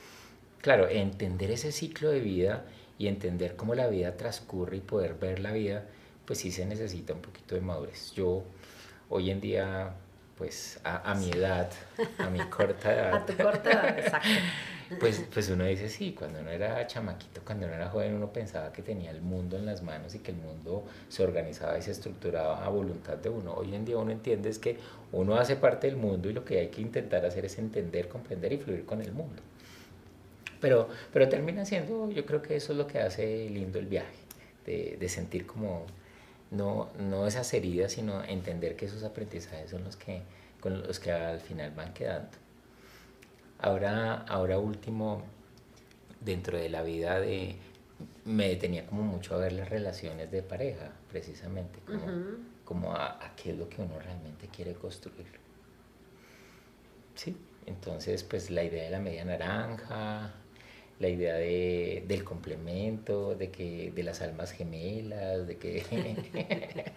claro, 0.61 0.89
entender 0.89 1.51
ese 1.53 1.71
ciclo 1.71 2.11
de 2.11 2.21
vida 2.21 2.65
y 2.99 3.07
entender 3.07 3.55
cómo 3.55 3.75
la 3.75 3.87
vida 3.87 4.17
transcurre 4.17 4.79
y 4.79 4.81
poder 4.81 5.15
ver 5.15 5.39
la 5.39 5.53
vida, 5.53 5.85
pues 6.27 6.41
sí 6.41 6.51
se 6.51 6.67
necesita 6.67 7.13
un 7.15 7.21
poquito 7.21 7.55
de 7.55 7.61
madurez. 7.61 8.13
Yo 8.13 8.43
hoy 9.09 9.31
en 9.31 9.41
día 9.41 9.95
pues 10.37 10.81
a, 10.85 11.15
mi 11.15 11.31
edad, 11.31 11.71
a 12.19 12.29
mi 12.29 12.41
corta 12.41 12.93
edad. 12.95 13.15
a 13.15 13.27
tu 13.27 13.37
corta 13.37 13.71
edad, 13.71 13.99
exacto. 13.99 14.29
Pues, 15.01 15.25
pues 15.33 15.49
uno 15.49 15.65
dice, 15.65 15.89
sí, 15.89 16.13
cuando 16.13 16.41
uno 16.41 16.51
era 16.51 16.87
chamaquito, 16.87 17.41
cuando 17.47 17.67
uno 17.67 17.75
era 17.75 17.89
joven, 17.89 18.15
uno 18.15 18.31
pensaba 18.31 18.73
que 18.75 18.83
tenía 18.83 19.11
el 19.11 19.23
mundo 19.23 19.57
en 19.57 19.65
las 19.65 19.83
manos 19.83 20.15
y 20.15 20.19
que 20.19 20.33
el 20.33 20.37
mundo 20.37 20.85
se 21.09 21.23
organizaba 21.23 21.79
y 21.79 21.83
se 21.83 21.93
estructuraba 21.93 22.63
a 22.63 22.69
voluntad 22.69 23.17
de 23.17 23.31
uno. 23.31 23.55
Hoy 23.55 23.75
en 23.75 23.87
día 23.87 23.97
uno 23.97 24.11
entiende 24.11 24.51
es 24.51 24.59
que 24.59 24.77
uno 25.13 25.37
hace 25.37 25.57
parte 25.57 25.87
del 25.87 25.97
mundo 25.97 26.29
y 26.29 26.35
lo 26.35 26.45
que 26.45 26.59
hay 26.59 26.69
que 26.69 26.83
intentar 26.83 27.25
hacer 27.25 27.47
es 27.47 27.59
entender, 27.59 28.09
comprender 28.09 28.53
y 28.53 28.59
fluir 28.59 28.85
con 28.85 29.01
el 29.01 29.13
mundo. 29.13 29.43
Pero, 30.61 30.89
pero 31.13 31.29
termina 31.29 31.65
siendo, 31.65 32.11
yo 32.11 32.27
creo 32.27 32.43
que 32.43 32.57
eso 32.57 32.73
es 32.73 32.79
lo 32.79 32.87
que 32.87 32.99
hace 32.99 33.49
lindo 33.49 33.79
el 33.79 33.87
viaje, 33.87 34.19
de, 34.67 34.97
de 35.01 35.09
sentir 35.09 35.47
como 35.47 35.87
no, 36.53 36.91
no 36.99 37.27
esas 37.27 37.53
heridas, 37.55 37.93
sino 37.93 38.23
entender 38.23 38.77
que 38.77 38.85
esos 38.85 39.03
aprendizajes 39.03 39.71
son 39.71 39.85
los 39.85 39.97
que, 39.97 40.23
con 40.61 40.83
los 40.83 41.01
que 41.01 41.11
al 41.11 41.41
final 41.41 41.73
van 41.73 41.93
quedando. 41.95 42.37
Ahora, 43.59 44.23
ahora 44.29 44.59
último, 44.59 45.23
dentro 46.21 46.59
de 46.59 46.69
la 46.69 46.83
vida 46.83 47.19
de, 47.21 47.57
me 48.25 48.49
detenía 48.49 48.87
como 48.87 49.03
mucho 49.03 49.35
a 49.35 49.39
ver 49.39 49.53
las 49.53 49.69
relaciones 49.69 50.31
de 50.31 50.43
pareja, 50.43 50.93
precisamente, 51.09 51.81
como, 52.65 52.93
a, 52.93 53.19
qué 53.37 53.51
es 53.53 53.59
lo 53.59 53.69
que 53.69 53.81
uno 53.83 53.99
realmente 53.99 54.49
quiere 54.49 54.75
construir. 54.75 55.41
Sí, 57.15 57.37
entonces 57.67 58.25
pues 58.25 58.51
la 58.51 58.65
idea 58.65 58.85
de 58.85 58.91
la 58.91 59.01
media 59.01 59.25
naranja, 59.25 60.33
la 61.03 61.09
idea 61.09 61.35
de, 61.35 62.05
del 62.07 62.23
complemento, 62.23 63.35
de 63.35 63.51
que 63.51 63.91
de 63.91 64.03
las 64.05 64.23
almas 64.23 64.53
gemelas, 64.53 65.49
de 65.49 65.59
que 65.59 65.83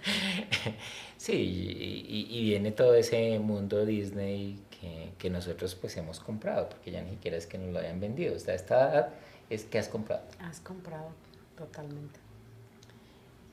sí, 1.18 2.06
y, 2.08 2.44
viene 2.44 2.72
todo 2.72 2.94
ese 2.94 3.40
mundo 3.40 3.84
Disney 3.84 4.60
que, 4.70 5.12
que, 5.18 5.30
nosotros 5.32 5.74
pues 5.74 5.98
hemos 5.98 6.20
comprado, 6.20 6.70
porque 6.70 6.92
ya 6.92 7.02
ni 7.02 7.12
siquiera 7.12 7.36
es 7.36 7.48
que 7.48 7.58
nos 7.58 7.74
lo 7.74 7.80
hayan 7.80 8.00
vendido, 8.00 8.36
o 8.36 8.40
sea, 8.40 8.54
esta 8.54 8.92
edad 8.92 9.10
es 9.50 9.66
que 9.66 9.80
has 9.80 9.90
comprado. 9.90 10.24
Has 10.40 10.60
comprado, 10.60 11.10
totalmente. 11.58 12.20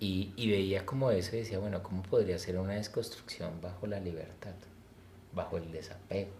Y, 0.00 0.34
y 0.36 0.50
veía 0.50 0.84
como 0.84 1.10
eso 1.12 1.34
y 1.34 1.38
decía, 1.40 1.60
bueno, 1.60 1.82
¿cómo 1.82 2.02
podría 2.02 2.38
ser 2.38 2.58
una 2.58 2.74
desconstrucción 2.74 3.60
bajo 3.62 3.86
la 3.86 4.00
libertad, 4.00 4.54
bajo 5.32 5.56
el 5.56 5.72
desapego, 5.72 6.32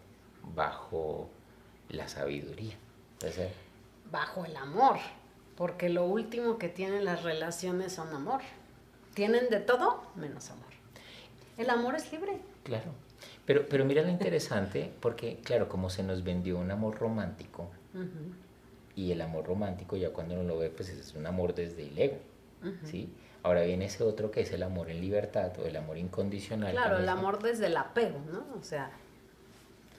bajo 0.55 1.31
la 1.89 2.09
sabiduría? 2.09 2.75
Entonces, 3.15 3.53
bajo 4.13 4.45
el 4.45 4.57
amor, 4.57 4.99
porque 5.57 5.89
lo 5.89 6.05
último 6.05 6.59
que 6.59 6.69
tienen 6.69 7.05
las 7.05 7.25
relaciones 7.25 7.95
son 7.95 8.15
amor. 8.15 8.43
Tienen 9.15 9.49
de 9.51 9.59
todo 9.59 10.05
menos 10.15 10.51
amor. 10.51 10.71
El 11.59 11.69
amor 11.71 11.97
es 11.97 12.13
libre. 12.13 12.39
Claro. 12.63 12.93
Pero, 13.45 13.69
pero 13.69 13.85
mira 13.85 14.03
lo 14.03 14.09
interesante, 14.09 14.93
porque 15.01 15.41
claro, 15.43 15.69
como 15.69 15.91
se 15.91 16.03
nos 16.03 16.23
vendió 16.23 16.59
un 16.59 16.71
amor 16.71 16.99
romántico, 16.99 17.71
y 18.95 19.13
el 19.13 19.21
amor 19.21 19.47
romántico 19.47 19.97
ya 19.97 20.11
cuando 20.11 20.35
uno 20.35 20.45
lo 20.45 20.59
ve, 20.59 20.71
pues 20.71 20.89
es 20.89 21.15
un 21.15 21.27
amor 21.27 21.55
desde 21.55 21.89
el 21.89 21.99
ego, 21.99 22.19
¿sí? 22.85 23.13
Ahora 23.43 23.63
viene 23.63 23.87
ese 23.87 24.05
otro 24.05 24.31
que 24.31 24.43
es 24.43 24.53
el 24.53 24.63
amor 24.63 24.89
en 24.91 25.01
libertad 25.01 25.53
o 25.59 25.67
el 25.67 25.77
amor 25.77 25.99
incondicional. 25.99 26.73
Claro, 26.73 26.99
el 26.99 27.09
amor 27.09 27.43
desde 27.43 27.67
el 27.67 27.77
apego, 27.77 28.21
¿no? 28.33 28.47
O 28.59 28.63
sea, 28.63 28.91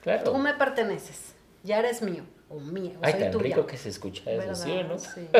claro. 0.02 0.24
tú 0.24 0.38
me 0.38 0.54
perteneces, 0.54 1.34
ya 1.62 1.78
eres 1.78 2.02
mío 2.02 2.24
o 2.54 2.60
mía. 2.60 2.92
O 3.00 3.00
Ay, 3.02 3.14
tan 3.14 3.38
rico 3.38 3.66
que 3.66 3.76
se 3.76 3.88
escucha 3.88 4.30
eso, 4.30 4.54
¿sí 4.54 4.70
o 4.70 4.84
no? 4.84 4.98
Sí. 4.98 5.28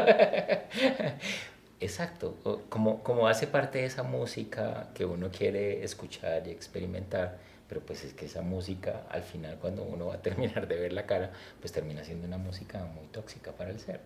Exacto, 1.80 2.36
como, 2.68 3.02
como 3.02 3.28
hace 3.28 3.46
parte 3.46 3.78
de 3.78 3.84
esa 3.84 4.02
música 4.02 4.88
que 4.94 5.04
uno 5.04 5.30
quiere 5.30 5.84
escuchar 5.84 6.46
y 6.46 6.50
experimentar, 6.50 7.38
pero 7.68 7.80
pues 7.82 8.04
es 8.04 8.14
que 8.14 8.26
esa 8.26 8.42
música 8.42 9.02
al 9.10 9.22
final 9.22 9.58
cuando 9.58 9.82
uno 9.82 10.06
va 10.06 10.14
a 10.14 10.22
terminar 10.22 10.66
de 10.66 10.76
ver 10.76 10.92
la 10.92 11.04
cara, 11.04 11.32
pues 11.60 11.72
termina 11.72 12.02
siendo 12.04 12.26
una 12.26 12.38
música 12.38 12.84
muy 12.84 13.06
tóxica 13.08 13.52
para 13.52 13.70
el 13.70 13.80
ser. 13.80 14.00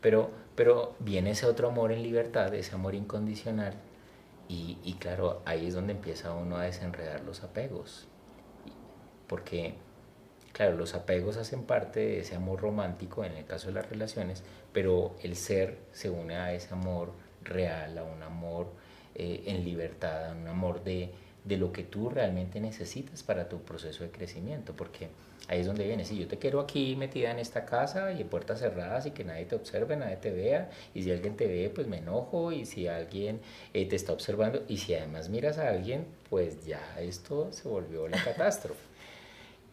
Pero, 0.00 0.30
pero 0.54 0.94
viene 0.98 1.32
ese 1.32 1.46
otro 1.46 1.68
amor 1.68 1.92
en 1.92 2.02
libertad, 2.02 2.54
ese 2.54 2.74
amor 2.74 2.94
incondicional, 2.94 3.74
y, 4.48 4.78
y 4.84 4.94
claro, 4.94 5.42
ahí 5.46 5.66
es 5.66 5.74
donde 5.74 5.92
empieza 5.92 6.32
uno 6.32 6.56
a 6.56 6.64
desenredar 6.64 7.22
los 7.22 7.42
apegos, 7.42 8.06
porque 9.26 9.74
Claro, 10.54 10.76
los 10.76 10.94
apegos 10.94 11.36
hacen 11.36 11.64
parte 11.64 11.98
de 11.98 12.20
ese 12.20 12.36
amor 12.36 12.60
romántico 12.60 13.24
en 13.24 13.32
el 13.32 13.44
caso 13.44 13.66
de 13.66 13.72
las 13.72 13.90
relaciones, 13.90 14.44
pero 14.72 15.16
el 15.24 15.34
ser 15.34 15.78
se 15.90 16.10
une 16.10 16.36
a 16.36 16.54
ese 16.54 16.72
amor 16.72 17.10
real, 17.42 17.98
a 17.98 18.04
un 18.04 18.22
amor 18.22 18.68
eh, 19.16 19.42
en 19.46 19.64
libertad, 19.64 20.30
a 20.30 20.32
un 20.32 20.46
amor 20.46 20.84
de, 20.84 21.10
de 21.42 21.56
lo 21.56 21.72
que 21.72 21.82
tú 21.82 22.08
realmente 22.08 22.60
necesitas 22.60 23.24
para 23.24 23.48
tu 23.48 23.62
proceso 23.62 24.04
de 24.04 24.12
crecimiento, 24.12 24.74
porque 24.76 25.08
ahí 25.48 25.62
es 25.62 25.66
donde 25.66 25.88
viene, 25.88 26.04
si 26.04 26.16
yo 26.16 26.28
te 26.28 26.38
quiero 26.38 26.60
aquí 26.60 26.94
metida 26.94 27.32
en 27.32 27.40
esta 27.40 27.64
casa 27.64 28.12
y 28.12 28.20
en 28.20 28.28
puertas 28.28 28.60
cerradas 28.60 29.06
y 29.06 29.10
que 29.10 29.24
nadie 29.24 29.46
te 29.46 29.56
observe, 29.56 29.96
nadie 29.96 30.18
te 30.18 30.30
vea, 30.30 30.70
y 30.94 31.02
si 31.02 31.10
alguien 31.10 31.36
te 31.36 31.48
ve, 31.48 31.68
pues 31.74 31.88
me 31.88 31.98
enojo, 31.98 32.52
y 32.52 32.64
si 32.64 32.86
alguien 32.86 33.40
eh, 33.72 33.88
te 33.88 33.96
está 33.96 34.12
observando, 34.12 34.62
y 34.68 34.76
si 34.76 34.94
además 34.94 35.30
miras 35.30 35.58
a 35.58 35.68
alguien, 35.68 36.06
pues 36.30 36.64
ya 36.64 36.80
esto 37.00 37.52
se 37.52 37.66
volvió 37.68 38.06
la 38.06 38.22
catástrofe. 38.24 38.93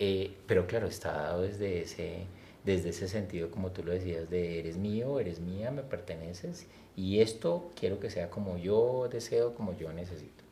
Eh, 0.04 0.36
pero 0.48 0.66
claro, 0.66 0.88
está 0.88 1.12
dado 1.12 1.44
desde 1.44 1.84
ese, 1.84 2.26
desde 2.66 2.90
ese 2.90 3.08
sentido, 3.08 3.52
como 3.52 3.70
tú 3.70 3.84
lo 3.84 3.92
decías, 3.92 4.32
de 4.32 4.58
eres 4.58 4.76
mío, 4.76 5.20
eres 5.20 5.40
mía, 5.40 5.70
me 5.70 5.84
perteneces, 5.84 6.66
y 6.96 7.20
esto 7.20 7.70
quiero 7.80 8.00
que 8.00 8.10
sea 8.10 8.32
como 8.32 8.58
yo 8.58 9.08
deseo, 9.12 9.54
como 9.54 9.78
yo 9.78 9.94
necesito. 9.94 10.44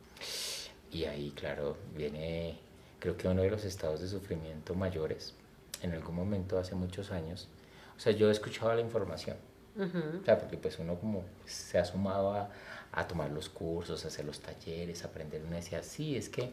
Y 0.92 1.02
ahí, 1.06 1.32
claro, 1.32 1.76
viene, 1.96 2.60
creo 3.00 3.16
que 3.16 3.26
uno 3.26 3.42
de 3.42 3.50
los 3.50 3.64
estados 3.64 4.00
de 4.00 4.06
sufrimiento 4.06 4.76
mayores, 4.76 5.34
en 5.82 5.94
algún 5.94 6.14
momento 6.14 6.56
hace 6.56 6.76
muchos 6.76 7.10
años, 7.10 7.48
o 7.96 7.98
sea, 7.98 8.12
yo 8.12 8.28
he 8.28 8.32
escuchado 8.32 8.72
la 8.72 8.80
información, 8.80 9.36
o 9.76 10.24
sea, 10.24 10.38
porque 10.38 10.58
pues 10.58 10.78
uno 10.78 10.94
como 10.94 11.24
se 11.44 11.76
ha 11.76 11.84
sumado 11.84 12.34
a, 12.34 12.50
a 12.92 13.08
tomar 13.08 13.32
los 13.32 13.48
cursos, 13.48 14.04
a 14.04 14.08
hacer 14.08 14.24
los 14.24 14.38
talleres, 14.38 15.02
a 15.02 15.08
aprender, 15.08 15.42
uno 15.44 15.56
decía, 15.56 15.82
sí, 15.82 16.14
es 16.14 16.28
que 16.28 16.52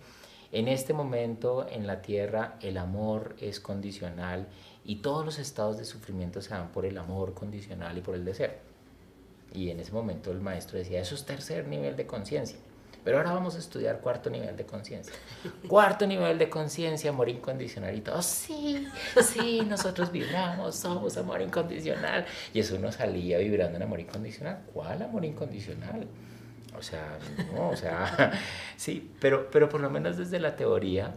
en 0.52 0.68
este 0.68 0.94
momento 0.94 1.68
en 1.70 1.88
la 1.88 2.02
tierra 2.02 2.58
el 2.62 2.78
amor 2.78 3.36
es 3.40 3.60
condicional 3.60 4.48
y 4.86 4.98
todos 4.98 5.26
los 5.26 5.40
estados 5.40 5.78
de 5.78 5.86
sufrimiento 5.86 6.42
se 6.42 6.52
dan 6.52 6.72
por 6.72 6.86
el 6.86 6.98
amor 6.98 7.34
condicional 7.34 7.98
y 7.98 8.02
por 8.02 8.16
el 8.16 8.24
deseo. 8.24 8.52
Y 9.54 9.70
en 9.70 9.80
ese 9.80 9.92
momento 9.92 10.32
el 10.32 10.40
maestro 10.40 10.78
decía, 10.78 11.02
eso 11.02 11.16
es 11.16 11.26
tercer 11.26 11.68
nivel 11.68 11.96
de 11.96 12.06
conciencia. 12.06 12.58
Pero 13.04 13.20
ahora 13.20 13.32
vamos 13.32 13.56
a 13.56 13.60
estudiar 13.60 14.02
cuarto 14.02 14.30
nivel 14.30 14.58
de 14.58 14.66
conciencia. 14.66 15.14
Cuarto 15.70 16.06
nivel 16.06 16.38
de 16.38 16.50
conciencia, 16.50 17.10
amor 17.10 17.30
incondicional 17.30 17.96
y 17.96 18.02
todo. 18.02 18.22
Sí, 18.22 18.86
sí, 19.24 19.62
nosotros 19.66 20.12
vibramos, 20.12 20.76
somos 20.76 21.16
amor 21.16 21.42
incondicional. 21.42 22.26
Y 22.54 22.60
eso 22.60 22.76
uno 22.76 22.92
salía 22.92 23.38
vibrando 23.38 23.78
en 23.78 23.84
amor 23.84 24.02
incondicional. 24.02 24.60
¿Cuál 24.74 25.02
amor 25.04 25.24
incondicional? 25.24 26.06
O 26.76 26.82
sea, 26.82 27.18
no, 27.54 27.70
o 27.70 27.76
sea, 27.76 28.34
sí, 28.78 29.12
pero, 29.20 29.50
pero 29.52 29.70
por 29.70 29.82
lo 29.82 29.90
menos 29.90 30.18
desde 30.18 30.40
la 30.40 30.56
teoría, 30.56 31.14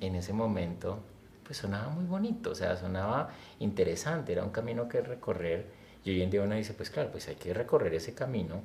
en 0.00 0.14
ese 0.14 0.32
momento, 0.32 1.00
pues 1.44 1.58
sonaba 1.58 1.88
muy 1.88 2.04
bonito, 2.04 2.50
o 2.50 2.54
sea, 2.54 2.76
sonaba 2.76 3.30
interesante, 3.58 4.32
era 4.32 4.44
un 4.44 4.50
camino 4.50 4.88
que 4.88 5.00
recorrer. 5.00 5.66
Y 6.04 6.10
hoy 6.10 6.22
en 6.22 6.30
día 6.30 6.42
uno 6.42 6.54
dice, 6.54 6.74
pues 6.74 6.90
claro, 6.90 7.10
pues 7.10 7.28
hay 7.28 7.34
que 7.34 7.52
recorrer 7.52 7.94
ese 7.94 8.14
camino 8.14 8.62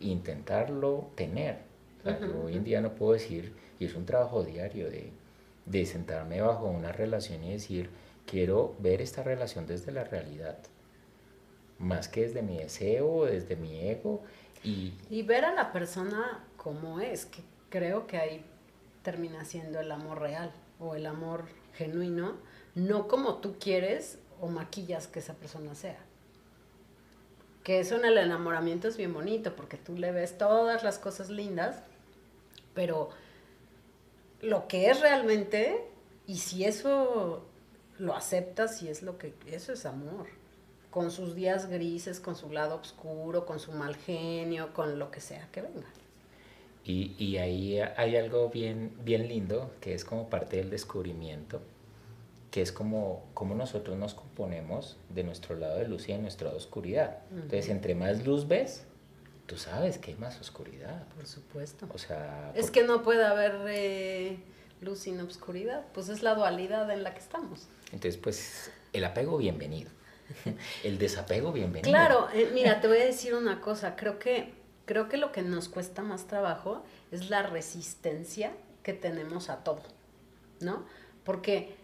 e 0.00 0.06
intentarlo 0.06 1.10
tener. 1.14 1.58
hoy 2.44 2.56
en 2.56 2.64
día 2.64 2.80
no 2.80 2.92
puedo 2.94 3.14
decir, 3.14 3.52
y 3.80 3.86
es 3.86 3.94
un 3.94 4.06
trabajo 4.06 4.44
diario 4.44 4.90
de, 4.90 5.10
de 5.66 5.86
sentarme 5.86 6.40
bajo 6.40 6.66
una 6.66 6.92
relación 6.92 7.42
y 7.44 7.52
decir, 7.52 7.90
quiero 8.26 8.74
ver 8.78 9.00
esta 9.00 9.22
relación 9.22 9.66
desde 9.66 9.92
la 9.92 10.04
realidad, 10.04 10.58
más 11.78 12.08
que 12.08 12.22
desde 12.22 12.42
mi 12.42 12.58
deseo, 12.58 13.24
desde 13.24 13.56
mi 13.56 13.80
ego 13.88 14.22
y, 14.62 15.22
ver 15.22 15.44
a 15.44 15.54
la 15.54 15.72
persona 15.72 16.44
como 16.56 17.00
es, 17.00 17.26
que 17.26 17.42
creo 17.70 18.06
que 18.06 18.18
ahí 18.18 18.44
termina 19.02 19.44
siendo 19.44 19.80
el 19.80 19.90
amor 19.92 20.20
real 20.20 20.52
o 20.80 20.94
el 20.94 21.06
amor 21.06 21.44
genuino, 21.74 22.36
no 22.74 23.08
como 23.08 23.36
tú 23.36 23.56
quieres 23.58 24.18
o 24.40 24.48
maquillas 24.48 25.06
que 25.06 25.20
esa 25.20 25.34
persona 25.34 25.74
sea. 25.74 25.98
Que 27.62 27.80
eso 27.80 27.96
en 27.96 28.04
el 28.04 28.18
enamoramiento 28.18 28.88
es 28.88 28.96
bien 28.96 29.12
bonito 29.12 29.54
porque 29.54 29.76
tú 29.76 29.96
le 29.96 30.12
ves 30.12 30.38
todas 30.38 30.82
las 30.82 30.98
cosas 30.98 31.30
lindas, 31.30 31.82
pero 32.74 33.10
lo 34.40 34.68
que 34.68 34.90
es 34.90 35.00
realmente, 35.00 35.84
y 36.26 36.38
si 36.38 36.64
eso 36.64 37.44
lo 37.98 38.14
aceptas 38.14 38.82
y 38.82 38.88
es 38.88 39.02
lo 39.02 39.18
que, 39.18 39.34
eso 39.46 39.72
es 39.72 39.84
amor. 39.84 40.37
Con 40.98 41.12
sus 41.12 41.36
días 41.36 41.68
grises, 41.68 42.18
con 42.18 42.34
su 42.34 42.50
lado 42.50 42.74
oscuro, 42.74 43.46
con 43.46 43.60
su 43.60 43.70
mal 43.70 43.94
genio, 43.94 44.74
con 44.74 44.98
lo 44.98 45.12
que 45.12 45.20
sea 45.20 45.46
que 45.52 45.62
venga. 45.62 45.86
Y, 46.84 47.14
y 47.24 47.36
ahí 47.36 47.78
hay 47.78 48.16
algo 48.16 48.48
bien, 48.48 48.92
bien 49.04 49.28
lindo 49.28 49.70
que 49.80 49.94
es 49.94 50.04
como 50.04 50.28
parte 50.28 50.56
del 50.56 50.70
descubrimiento, 50.70 51.60
que 52.50 52.62
es 52.62 52.72
como, 52.72 53.22
como 53.32 53.54
nosotros 53.54 53.96
nos 53.96 54.14
componemos 54.14 54.96
de 55.10 55.22
nuestro 55.22 55.54
lado 55.54 55.76
de 55.76 55.86
luz 55.86 56.08
y 56.08 56.14
de 56.14 56.18
nuestra 56.18 56.48
oscuridad. 56.48 57.18
Entonces, 57.30 57.68
entre 57.68 57.94
más 57.94 58.26
luz 58.26 58.48
ves, 58.48 58.82
tú 59.46 59.56
sabes 59.56 59.98
que 59.98 60.10
hay 60.10 60.16
más 60.16 60.40
oscuridad. 60.40 61.06
Por 61.14 61.28
supuesto. 61.28 61.86
O 61.94 61.98
sea... 61.98 62.50
Es 62.56 62.72
que 62.72 62.82
no 62.82 63.04
puede 63.04 63.24
haber 63.24 63.54
eh, 63.68 64.36
luz 64.80 64.98
sin 64.98 65.20
oscuridad, 65.20 65.84
pues 65.94 66.08
es 66.08 66.24
la 66.24 66.34
dualidad 66.34 66.90
en 66.90 67.04
la 67.04 67.14
que 67.14 67.20
estamos. 67.20 67.68
Entonces, 67.92 68.16
pues, 68.16 68.72
el 68.92 69.04
apego, 69.04 69.38
bienvenido. 69.38 69.96
el 70.84 70.98
desapego, 70.98 71.52
bienvenido. 71.52 71.90
Claro, 71.90 72.28
eh, 72.32 72.50
mira, 72.52 72.80
te 72.80 72.88
voy 72.88 72.98
a 72.98 73.04
decir 73.04 73.34
una 73.34 73.60
cosa, 73.60 73.96
creo 73.96 74.18
que 74.18 74.58
creo 74.88 75.08
que 75.10 75.18
lo 75.18 75.32
que 75.32 75.42
nos 75.42 75.68
cuesta 75.68 76.02
más 76.02 76.26
trabajo 76.26 76.82
es 77.12 77.28
la 77.28 77.42
resistencia 77.42 78.52
que 78.82 78.94
tenemos 78.94 79.50
a 79.50 79.62
todo, 79.62 79.82
¿no? 80.60 80.86
Porque 81.24 81.76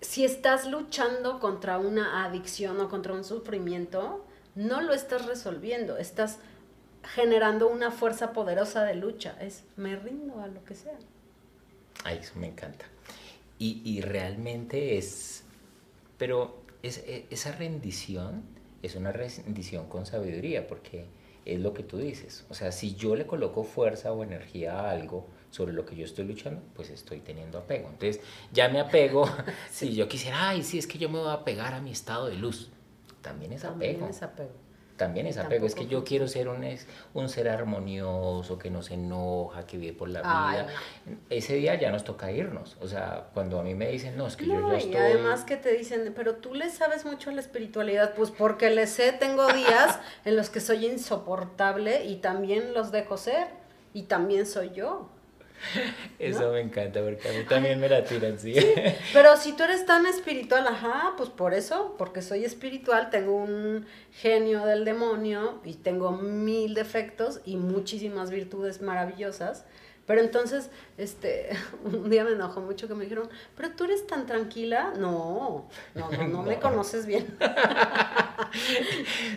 si 0.00 0.24
estás 0.24 0.66
luchando 0.66 1.38
contra 1.38 1.78
una 1.78 2.24
adicción 2.24 2.80
o 2.80 2.88
contra 2.88 3.12
un 3.14 3.22
sufrimiento, 3.22 4.26
no 4.56 4.80
lo 4.80 4.92
estás 4.92 5.26
resolviendo, 5.26 5.98
estás 5.98 6.40
generando 7.14 7.68
una 7.68 7.92
fuerza 7.92 8.32
poderosa 8.32 8.82
de 8.84 8.96
lucha, 8.96 9.36
es 9.40 9.62
me 9.76 9.94
rindo 9.94 10.40
a 10.40 10.48
lo 10.48 10.64
que 10.64 10.74
sea. 10.74 10.98
Ay, 12.02 12.18
eso 12.18 12.32
me 12.36 12.48
encanta. 12.48 12.86
Y, 13.56 13.82
y 13.84 14.00
realmente 14.00 14.98
es, 14.98 15.44
pero 16.18 16.62
es, 16.82 16.98
e, 16.98 17.26
esa 17.30 17.52
rendición 17.52 18.42
es 18.82 18.94
una 18.94 19.12
rendición 19.12 19.88
con 19.88 20.06
sabiduría, 20.06 20.66
porque 20.66 21.06
es 21.44 21.58
lo 21.60 21.72
que 21.72 21.82
tú 21.82 21.98
dices. 21.98 22.44
O 22.50 22.54
sea, 22.54 22.70
si 22.72 22.94
yo 22.94 23.16
le 23.16 23.26
coloco 23.26 23.64
fuerza 23.64 24.12
o 24.12 24.22
energía 24.22 24.78
a 24.78 24.90
algo 24.90 25.26
sobre 25.50 25.72
lo 25.72 25.86
que 25.86 25.96
yo 25.96 26.04
estoy 26.04 26.26
luchando, 26.26 26.60
pues 26.74 26.90
estoy 26.90 27.20
teniendo 27.20 27.58
apego. 27.58 27.88
Entonces, 27.88 28.20
ya 28.52 28.68
me 28.68 28.80
apego. 28.80 29.28
si 29.70 29.94
yo 29.94 30.08
quisiera, 30.08 30.50
ay, 30.50 30.62
sí, 30.62 30.78
es 30.78 30.86
que 30.86 30.98
yo 30.98 31.08
me 31.08 31.18
voy 31.18 31.30
a 31.30 31.44
pegar 31.44 31.72
a 31.72 31.80
mi 31.80 31.90
estado 31.90 32.26
de 32.26 32.36
luz. 32.36 32.70
También 33.22 33.52
es 33.52 33.64
apego. 33.64 33.98
También 34.00 34.10
es 34.10 34.22
apego 34.22 34.67
también 34.98 35.26
es 35.26 35.38
apego. 35.38 35.64
Es 35.64 35.74
que 35.74 35.86
yo 35.86 36.04
quiero 36.04 36.28
ser 36.28 36.48
un, 36.48 36.66
un 37.14 37.28
ser 37.30 37.48
armonioso, 37.48 38.58
que 38.58 38.68
no 38.68 38.82
se 38.82 38.94
enoja, 38.94 39.64
que 39.64 39.78
vive 39.78 39.94
por 39.94 40.10
la 40.10 40.20
vida. 40.20 40.66
Ese 41.30 41.54
día 41.54 41.76
ya 41.76 41.90
nos 41.90 42.04
toca 42.04 42.30
irnos. 42.30 42.76
O 42.80 42.88
sea, 42.88 43.30
cuando 43.32 43.58
a 43.58 43.62
mí 43.62 43.74
me 43.74 43.88
dicen, 43.88 44.18
no, 44.18 44.26
es 44.26 44.36
que 44.36 44.46
yo 44.46 44.68
ya 44.68 44.76
estoy... 44.76 44.92
Y 44.92 44.96
además 44.96 45.44
que 45.44 45.56
te 45.56 45.72
dicen, 45.72 46.12
pero 46.14 46.34
tú 46.34 46.52
le 46.52 46.68
sabes 46.68 47.06
mucho 47.06 47.30
a 47.30 47.32
la 47.32 47.40
espiritualidad. 47.40 48.12
Pues 48.14 48.30
porque 48.30 48.68
le 48.68 48.86
sé, 48.86 49.12
tengo 49.12 49.50
días 49.52 49.98
en 50.26 50.36
los 50.36 50.50
que 50.50 50.60
soy 50.60 50.84
insoportable 50.84 52.04
y 52.04 52.16
también 52.16 52.74
los 52.74 52.92
dejo 52.92 53.16
ser. 53.16 53.46
Y 53.94 54.02
también 54.02 54.46
soy 54.46 54.72
yo. 54.74 55.08
Eso 56.18 56.52
me 56.52 56.60
encanta 56.60 57.00
porque 57.02 57.28
a 57.28 57.32
mí 57.32 57.44
también 57.48 57.80
me 57.80 57.88
la 57.88 58.04
tiran, 58.04 58.38
¿sí? 58.38 58.54
Pero 59.12 59.36
si 59.36 59.52
tú 59.52 59.64
eres 59.64 59.86
tan 59.86 60.06
espiritual, 60.06 60.66
ajá, 60.66 61.14
pues 61.16 61.28
por 61.28 61.54
eso, 61.54 61.94
porque 61.98 62.22
soy 62.22 62.44
espiritual, 62.44 63.10
tengo 63.10 63.36
un 63.36 63.86
genio 64.12 64.64
del 64.64 64.84
demonio 64.84 65.60
y 65.64 65.74
tengo 65.74 66.12
mil 66.12 66.74
defectos 66.74 67.40
y 67.44 67.56
muchísimas 67.56 68.30
virtudes 68.30 68.82
maravillosas. 68.82 69.64
Pero 70.08 70.22
entonces, 70.22 70.70
este, 70.96 71.50
un 71.84 72.08
día 72.08 72.24
me 72.24 72.32
enojó 72.32 72.62
mucho 72.62 72.88
que 72.88 72.94
me 72.94 73.04
dijeron, 73.04 73.28
pero 73.54 73.72
tú 73.72 73.84
eres 73.84 74.06
tan 74.06 74.24
tranquila. 74.24 74.94
No, 74.96 75.68
no, 75.94 76.10
no, 76.10 76.28
no, 76.28 76.42
me 76.42 76.58
conoces 76.58 77.04
bien. 77.04 77.36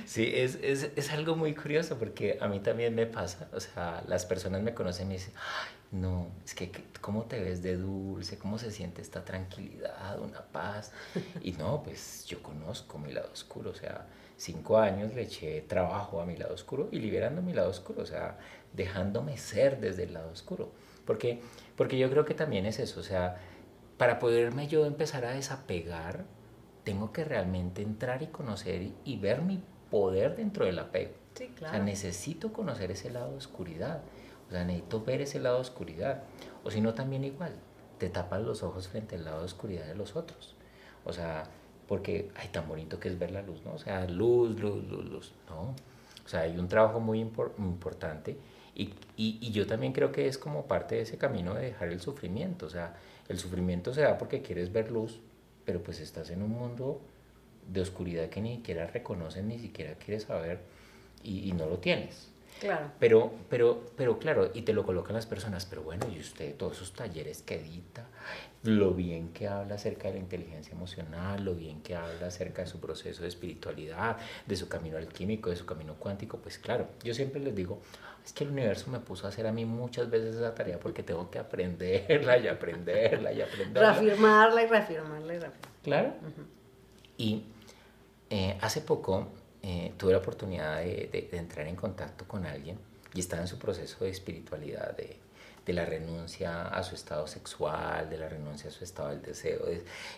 sí, 0.05 0.31
es, 0.33 0.57
es, 0.63 0.91
es, 0.95 1.11
algo 1.11 1.35
muy 1.35 1.53
curioso 1.53 1.99
porque 1.99 2.37
a 2.39 2.47
mí 2.47 2.61
también 2.61 2.95
me 2.95 3.05
pasa. 3.05 3.49
O 3.53 3.59
sea, 3.59 4.01
las 4.07 4.25
personas 4.25 4.61
me 4.61 4.73
conocen 4.73 5.07
y 5.07 5.09
me 5.09 5.13
dicen, 5.15 5.33
no, 5.91 6.27
es 6.45 6.55
que 6.55 6.71
cómo 7.01 7.23
te 7.23 7.39
ves 7.41 7.61
de 7.61 7.75
dulce, 7.75 8.37
cómo 8.37 8.57
se 8.57 8.71
siente 8.71 9.01
esta 9.01 9.25
tranquilidad, 9.25 10.19
una 10.21 10.41
paz. 10.41 10.93
Y 11.43 11.51
no, 11.53 11.83
pues 11.83 12.25
yo 12.25 12.41
conozco 12.41 12.97
mi 12.97 13.11
lado 13.11 13.29
oscuro, 13.31 13.71
o 13.71 13.75
sea, 13.75 14.07
cinco 14.37 14.77
años 14.77 15.13
le 15.13 15.23
eché 15.23 15.61
trabajo 15.61 16.21
a 16.21 16.25
mi 16.25 16.37
lado 16.37 16.53
oscuro 16.53 16.87
y 16.91 16.99
liberando 16.99 17.41
mi 17.41 17.53
lado 17.53 17.69
oscuro, 17.69 18.03
o 18.03 18.05
sea, 18.05 18.37
dejándome 18.73 19.37
ser 19.37 19.81
desde 19.81 20.03
el 20.03 20.13
lado 20.13 20.31
oscuro. 20.31 20.71
Porque, 21.05 21.41
porque 21.75 21.97
yo 21.97 22.09
creo 22.09 22.23
que 22.23 22.35
también 22.35 22.65
es 22.65 22.79
eso, 22.79 23.01
o 23.01 23.03
sea, 23.03 23.37
para 23.97 24.17
poderme 24.17 24.67
yo 24.67 24.85
empezar 24.85 25.25
a 25.25 25.31
desapegar, 25.31 26.23
tengo 26.85 27.11
que 27.11 27.25
realmente 27.25 27.81
entrar 27.81 28.23
y 28.23 28.27
conocer 28.27 28.91
y, 29.03 29.17
ver 29.17 29.41
mi 29.41 29.61
poder 29.89 30.37
dentro 30.37 30.65
del 30.65 30.79
apego. 30.79 31.11
Sí, 31.35 31.47
claro. 31.49 31.73
O 31.73 31.75
sea, 31.75 31.83
necesito 31.83 32.53
conocer 32.53 32.91
ese 32.91 33.11
lado 33.11 33.31
de 33.31 33.37
oscuridad. 33.37 34.01
O 34.51 34.53
sea, 34.53 34.65
necesito 34.65 35.01
ver 35.01 35.21
ese 35.21 35.39
lado 35.39 35.55
de 35.55 35.61
oscuridad. 35.61 36.23
O 36.65 36.71
si 36.71 36.81
no, 36.81 36.93
también 36.93 37.23
igual, 37.23 37.53
te 37.97 38.09
tapas 38.09 38.41
los 38.41 38.63
ojos 38.63 38.89
frente 38.89 39.15
al 39.15 39.23
lado 39.23 39.39
de 39.39 39.45
oscuridad 39.45 39.85
de 39.85 39.95
los 39.95 40.17
otros. 40.17 40.55
O 41.05 41.13
sea, 41.13 41.45
porque, 41.87 42.29
ay, 42.35 42.49
tan 42.49 42.67
bonito 42.67 42.99
que 42.99 43.07
es 43.07 43.17
ver 43.17 43.31
la 43.31 43.43
luz, 43.43 43.63
¿no? 43.63 43.71
O 43.73 43.77
sea, 43.77 44.05
luz, 44.07 44.59
luz, 44.59 44.83
luz, 44.89 45.05
luz. 45.05 45.31
No. 45.49 45.73
O 46.25 46.27
sea, 46.27 46.41
hay 46.41 46.57
un 46.57 46.67
trabajo 46.67 46.99
muy 46.99 47.21
importante 47.21 48.35
y, 48.75 48.93
y, 49.15 49.51
yo 49.51 49.65
también 49.67 49.93
creo 49.93 50.11
que 50.11 50.27
es 50.27 50.37
como 50.37 50.67
parte 50.67 50.95
de 50.95 51.01
ese 51.01 51.17
camino 51.17 51.53
de 51.53 51.67
dejar 51.67 51.87
el 51.87 52.01
sufrimiento. 52.01 52.65
O 52.65 52.69
sea, 52.69 52.97
el 53.29 53.39
sufrimiento 53.39 53.93
se 53.93 54.01
da 54.01 54.17
porque 54.17 54.41
quieres 54.41 54.73
ver 54.73 54.91
luz, 54.91 55.21
pero 55.63 55.81
pues 55.81 56.01
estás 56.01 56.29
en 56.29 56.41
un 56.43 56.51
mundo 56.51 56.99
de 57.71 57.79
oscuridad 57.79 58.27
que 58.27 58.41
ni 58.41 58.57
siquiera 58.57 58.85
reconoces, 58.87 59.45
ni 59.45 59.59
siquiera 59.59 59.93
quieres 59.95 60.23
saber 60.23 60.59
y 61.23 61.53
no 61.53 61.67
lo 61.67 61.77
tienes. 61.77 62.31
Claro. 62.61 62.91
Pero, 62.99 63.33
pero, 63.49 63.81
pero 63.97 64.19
claro, 64.19 64.51
y 64.53 64.61
te 64.61 64.71
lo 64.71 64.85
colocan 64.85 65.15
las 65.15 65.25
personas, 65.25 65.65
pero 65.65 65.81
bueno, 65.81 66.05
y 66.15 66.19
usted, 66.19 66.55
todos 66.55 66.73
esos 66.73 66.93
talleres 66.93 67.41
que 67.41 67.55
edita, 67.55 68.05
lo 68.61 68.93
bien 68.93 69.33
que 69.33 69.47
habla 69.47 69.75
acerca 69.75 70.09
de 70.09 70.13
la 70.13 70.19
inteligencia 70.19 70.71
emocional, 70.73 71.43
lo 71.43 71.55
bien 71.55 71.81
que 71.81 71.95
habla 71.95 72.27
acerca 72.27 72.61
de 72.61 72.67
su 72.67 72.79
proceso 72.79 73.23
de 73.23 73.29
espiritualidad, 73.29 74.17
de 74.45 74.55
su 74.55 74.69
camino 74.69 74.97
alquímico, 74.97 75.49
de 75.49 75.55
su 75.55 75.65
camino 75.65 75.95
cuántico, 75.95 76.37
pues 76.37 76.59
claro, 76.59 76.87
yo 77.03 77.15
siempre 77.15 77.41
les 77.41 77.55
digo, 77.55 77.81
es 78.23 78.31
que 78.31 78.43
el 78.43 78.51
universo 78.51 78.91
me 78.91 78.99
puso 78.99 79.25
a 79.25 79.29
hacer 79.29 79.47
a 79.47 79.51
mí 79.51 79.65
muchas 79.65 80.11
veces 80.11 80.35
esa 80.35 80.53
tarea 80.53 80.79
porque 80.79 81.01
tengo 81.01 81.31
que 81.31 81.39
aprenderla 81.39 82.37
y 82.37 82.47
aprenderla 82.47 83.33
y 83.33 83.41
aprenderla. 83.41 83.93
reafirmarla 83.93 84.61
y 84.61 84.67
reafirmarla 84.67 85.33
y 85.33 85.39
reafirmarla. 85.39 85.81
Claro. 85.81 86.13
Y 87.17 87.45
eh, 88.29 88.55
hace 88.61 88.81
poco 88.81 89.29
eh, 89.63 89.93
tuve 89.97 90.13
la 90.13 90.17
oportunidad 90.19 90.77
de, 90.77 91.29
entrar 91.33 91.67
en 91.67 91.75
contacto 91.75 92.27
con 92.27 92.45
alguien 92.45 92.77
y 93.13 93.19
estaba 93.19 93.43
en 93.43 93.47
su 93.47 93.57
proceso 93.59 94.03
de 94.03 94.09
espiritualidad, 94.09 94.95
de, 94.97 95.17
de, 95.65 95.73
la 95.73 95.85
renuncia 95.85 96.67
a 96.67 96.83
su 96.83 96.95
estado 96.95 97.27
sexual, 97.27 98.09
de 98.09 98.17
la 98.17 98.27
renuncia 98.27 98.69
a 98.69 98.73
su 98.73 98.83
estado 98.83 99.09
del 99.09 99.21
deseo. 99.21 99.61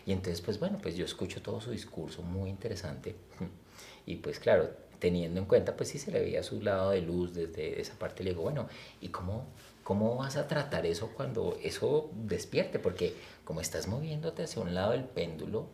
y 0.05 0.11
entonces, 0.11 0.41
pues 0.41 0.59
bueno, 0.59 0.79
pues 0.81 0.95
yo 0.95 1.05
escucho 1.05 1.41
todo 1.41 1.59
su 1.59 1.71
discurso 1.71 2.21
muy 2.21 2.49
interesante 2.49 3.15
y 4.05 4.15
pues 4.17 4.39
claro, 4.39 4.69
teniendo 5.03 5.41
en 5.41 5.45
cuenta, 5.45 5.75
pues 5.75 5.89
sí 5.89 5.99
se 5.99 6.11
le 6.11 6.21
veía 6.21 6.43
su 6.43 6.61
lado 6.61 6.91
de 6.91 7.01
luz 7.01 7.33
desde 7.33 7.81
esa 7.81 7.93
parte, 7.99 8.23
le 8.23 8.29
digo, 8.29 8.43
bueno, 8.43 8.69
¿y 9.01 9.09
cómo, 9.09 9.47
cómo 9.83 10.15
vas 10.15 10.37
a 10.37 10.47
tratar 10.47 10.85
eso 10.85 11.09
cuando 11.09 11.57
eso 11.61 12.09
despierte? 12.13 12.79
Porque 12.79 13.13
como 13.43 13.59
estás 13.59 13.89
moviéndote 13.89 14.43
hacia 14.43 14.61
un 14.61 14.73
lado 14.73 14.93
del 14.93 15.03
péndulo, 15.03 15.67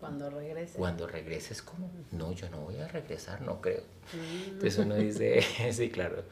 cuando 0.00 0.30
regreses. 0.30 0.76
Cuando 0.76 1.06
regreses, 1.06 1.62
¿cómo? 1.62 1.90
No, 2.10 2.32
yo 2.32 2.48
no 2.48 2.62
voy 2.62 2.78
a 2.78 2.88
regresar, 2.88 3.42
no 3.42 3.60
creo. 3.60 3.82
Mm. 4.12 4.48
Entonces 4.52 4.78
uno 4.78 4.96
dice, 4.96 5.42
sí, 5.72 5.90
claro, 5.90 6.24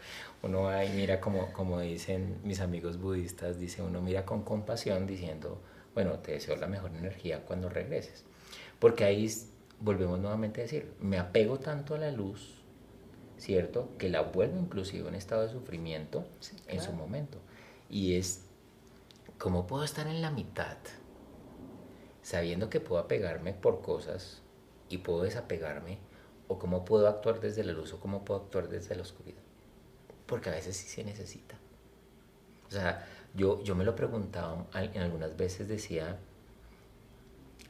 uno 0.43 0.69
ahí 0.69 0.91
mira 0.97 1.21
como, 1.21 1.53
como 1.53 1.79
dicen 1.81 2.39
mis 2.43 2.61
amigos 2.61 2.99
budistas, 2.99 3.61
dice 3.61 3.83
uno 3.83 4.01
mira 4.01 4.25
con 4.25 4.43
compasión 4.43 5.07
diciendo, 5.07 5.61
bueno, 5.95 6.19
te 6.21 6.33
deseo 6.33 6.57
la 6.57 6.67
mejor 6.67 6.91
energía 6.93 7.45
cuando 7.45 7.69
regreses. 7.69 8.25
Porque 8.79 9.05
ahí 9.05 9.31
volvemos 9.81 10.19
nuevamente 10.19 10.61
a 10.61 10.65
decir, 10.65 10.93
me 11.01 11.19
apego 11.19 11.59
tanto 11.59 11.95
a 11.95 11.99
la 11.99 12.11
luz, 12.11 12.55
¿cierto? 13.37 13.91
Que 13.99 14.09
la 14.09 14.23
vuelvo 14.23 14.59
inclusive 14.59 15.09
en 15.09 15.15
estado 15.15 15.43
de 15.43 15.51
sufrimiento 15.51 16.25
en 16.67 16.81
su 16.81 16.93
momento. 16.93 17.39
Y 17.91 18.17
es, 18.17 18.45
¿cómo 19.39 19.67
puedo 19.67 19.85
estar 19.85 20.07
en 20.07 20.23
la 20.23 20.31
mitad? 20.31 20.77
Sabiendo 22.29 22.69
que 22.69 22.79
puedo 22.79 23.01
apegarme 23.01 23.55
por 23.55 23.81
cosas 23.81 24.43
y 24.91 24.99
puedo 24.99 25.23
desapegarme, 25.23 25.97
o 26.47 26.59
cómo 26.59 26.85
puedo 26.85 27.09
actuar 27.09 27.41
desde 27.41 27.65
la 27.65 27.73
luz 27.73 27.95
o 27.95 28.01
cómo 28.01 28.23
puedo 28.23 28.43
actuar 28.43 28.69
desde 28.69 28.95
la 28.95 29.01
oscuridad. 29.01 29.41
Porque 30.27 30.51
a 30.51 30.53
veces 30.53 30.77
sí 30.77 30.89
se 30.89 31.05
necesita. 31.05 31.57
O 32.69 32.71
sea, 32.71 33.07
yo, 33.33 33.63
yo 33.65 33.75
me 33.75 33.83
lo 33.83 33.97
preguntaba, 33.97 34.67
en 34.75 35.01
algunas 35.01 35.39
veces 35.39 35.69
decía, 35.69 36.19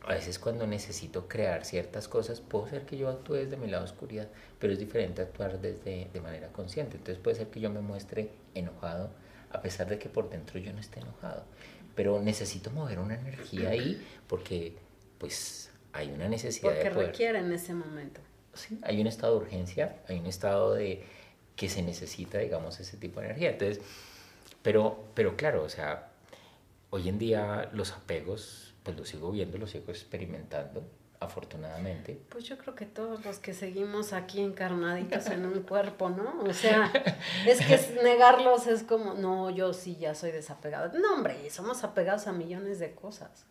a 0.05 0.15
veces 0.15 0.41
cuando 0.41 0.67
necesito 0.67 1.29
crear 1.29 1.65
ciertas 1.65 2.09
cosas, 2.09 2.41
puedo 2.41 2.67
ser 2.67 2.85
que 2.85 2.99
yo 2.99 3.09
actúe 3.09 3.35
desde 3.35 3.57
mi 3.57 3.69
lado 3.69 3.85
oscuridad, 3.85 4.27
pero 4.59 4.73
es 4.73 4.81
diferente 4.81 5.23
actuar 5.23 5.61
desde 5.61 6.11
de 6.13 6.21
manera 6.21 6.49
consciente. 6.49 6.97
Entonces 6.97 7.23
puede 7.23 7.37
ser 7.37 7.47
que 7.47 7.61
yo 7.61 7.71
me 7.71 7.81
muestre 7.81 8.33
enojado, 8.57 9.11
a 9.53 9.63
pesar 9.63 9.89
de 9.89 10.01
que 10.01 10.09
por 10.09 10.29
dentro 10.29 10.59
yo 10.59 10.73
no 10.73 10.81
esté 10.81 10.99
enojado 10.99 11.45
pero 11.99 12.23
necesito 12.23 12.71
mover 12.71 13.01
una 13.01 13.17
energía 13.17 13.71
ahí 13.71 14.01
porque 14.29 14.77
pues 15.19 15.73
hay 15.93 16.13
una 16.13 16.29
necesidad 16.29 16.71
porque 16.71 16.85
de 16.85 16.91
poder. 16.93 17.07
requiere 17.09 17.39
en 17.41 17.53
ese 17.53 17.75
momento. 17.75 18.21
Sí, 18.55 18.79
hay 18.83 19.01
un 19.01 19.09
estado 19.09 19.33
de 19.37 19.47
urgencia, 19.47 19.97
hay 20.07 20.21
un 20.21 20.27
estado 20.27 20.75
de 20.75 21.03
que 21.57 21.69
se 21.69 21.83
necesita, 21.83 22.39
digamos, 22.39 22.79
ese 22.79 22.99
tipo 22.99 23.19
de 23.19 23.27
energía. 23.27 23.51
Entonces, 23.51 23.81
pero, 24.63 25.07
pero 25.15 25.37
claro, 25.37 25.65
o 25.65 25.69
sea, 25.69 26.13
hoy 26.91 27.09
en 27.09 27.19
día 27.19 27.69
los 27.73 27.91
apegos, 27.91 28.75
pues 28.85 28.97
los 28.97 29.09
sigo 29.09 29.33
viendo, 29.33 29.59
los 29.59 29.73
sigo 29.73 29.91
experimentando, 29.91 30.89
afortunadamente. 31.21 32.21
Pues 32.29 32.45
yo 32.45 32.57
creo 32.59 32.75
que 32.75 32.87
todos 32.87 33.25
los 33.25 33.39
que 33.39 33.53
seguimos 33.53 34.13
aquí 34.13 34.41
encarnaditos 34.41 35.27
en 35.27 35.47
un 35.47 35.63
cuerpo, 35.63 36.11
¿no? 36.11 36.41
O 36.43 36.53
sea, 36.53 36.93
es 37.47 37.61
que 37.61 38.01
negarlos 38.03 38.67
es 38.67 38.83
como, 38.83 39.15
no, 39.15 39.51
yo 39.51 39.73
sí 39.73 39.97
ya 39.97 40.15
soy 40.15 40.31
desapegado. 40.31 40.97
No, 40.99 41.15
hombre, 41.15 41.51
somos 41.51 41.83
apegados 41.85 42.27
a 42.27 42.33
millones 42.33 42.79
de 42.79 42.95
cosas. 42.95 43.47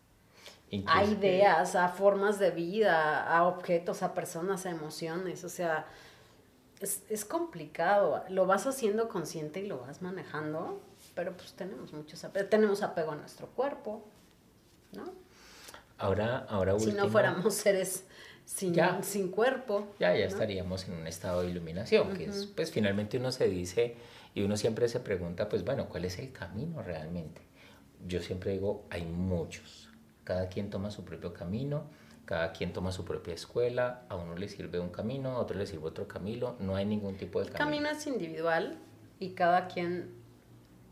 a 0.86 1.04
ideas, 1.04 1.74
a 1.74 1.88
formas 1.88 2.38
de 2.38 2.50
vida, 2.50 3.26
a 3.26 3.44
objetos, 3.44 4.02
a 4.02 4.14
personas, 4.14 4.64
a 4.64 4.70
emociones. 4.70 5.44
O 5.44 5.48
sea, 5.48 5.86
es, 6.80 7.02
es 7.10 7.24
complicado. 7.24 8.24
Lo 8.30 8.46
vas 8.46 8.66
haciendo 8.66 9.08
consciente 9.08 9.60
y 9.60 9.66
lo 9.66 9.78
vas 9.80 10.00
manejando, 10.00 10.80
pero 11.14 11.36
pues 11.36 11.52
tenemos 11.52 11.92
muchos 11.92 12.24
apegos. 12.24 12.48
Tenemos 12.48 12.82
apego 12.82 13.12
a 13.12 13.16
nuestro 13.16 13.48
cuerpo, 13.48 14.04
¿no? 14.92 15.27
Ahora, 15.98 16.46
ahora 16.48 16.78
Si 16.78 16.92
no 16.92 17.08
fuéramos 17.08 17.54
seres 17.54 18.04
sin, 18.44 18.74
sin 19.02 19.30
cuerpo. 19.30 19.88
Ya, 19.98 20.16
ya 20.16 20.24
estaríamos 20.24 20.86
en 20.88 20.94
un 20.94 21.06
estado 21.06 21.42
de 21.42 21.50
iluminación, 21.50 22.16
que 22.16 22.26
es, 22.26 22.46
pues 22.46 22.70
finalmente 22.70 23.18
uno 23.18 23.32
se 23.32 23.48
dice 23.48 23.96
y 24.34 24.42
uno 24.42 24.56
siempre 24.56 24.88
se 24.88 25.00
pregunta, 25.00 25.48
pues 25.48 25.64
bueno, 25.64 25.88
¿cuál 25.88 26.04
es 26.04 26.18
el 26.18 26.32
camino 26.32 26.82
realmente? 26.82 27.42
Yo 28.06 28.22
siempre 28.22 28.52
digo, 28.52 28.86
hay 28.90 29.04
muchos. 29.04 29.88
Cada 30.24 30.48
quien 30.48 30.70
toma 30.70 30.90
su 30.90 31.04
propio 31.04 31.34
camino, 31.34 31.90
cada 32.24 32.52
quien 32.52 32.72
toma 32.72 32.92
su 32.92 33.04
propia 33.04 33.34
escuela, 33.34 34.04
a 34.08 34.16
uno 34.16 34.36
le 34.36 34.48
sirve 34.48 34.78
un 34.78 34.90
camino, 34.90 35.30
a 35.32 35.38
otro 35.38 35.58
le 35.58 35.66
sirve 35.66 35.86
otro 35.86 36.06
camino, 36.06 36.56
no 36.60 36.76
hay 36.76 36.84
ningún 36.84 37.16
tipo 37.16 37.40
de 37.40 37.50
camino. 37.50 37.76
El 37.76 37.82
camino 37.82 37.98
es 37.98 38.06
individual 38.06 38.78
y 39.18 39.30
cada 39.30 39.66
quien 39.66 40.10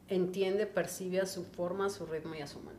entiende, 0.08 0.66
percibe 0.66 1.20
a 1.20 1.26
su 1.26 1.44
forma, 1.44 1.86
a 1.86 1.90
su 1.90 2.06
ritmo 2.06 2.34
y 2.34 2.40
a 2.40 2.46
su 2.46 2.60
manera. 2.60 2.75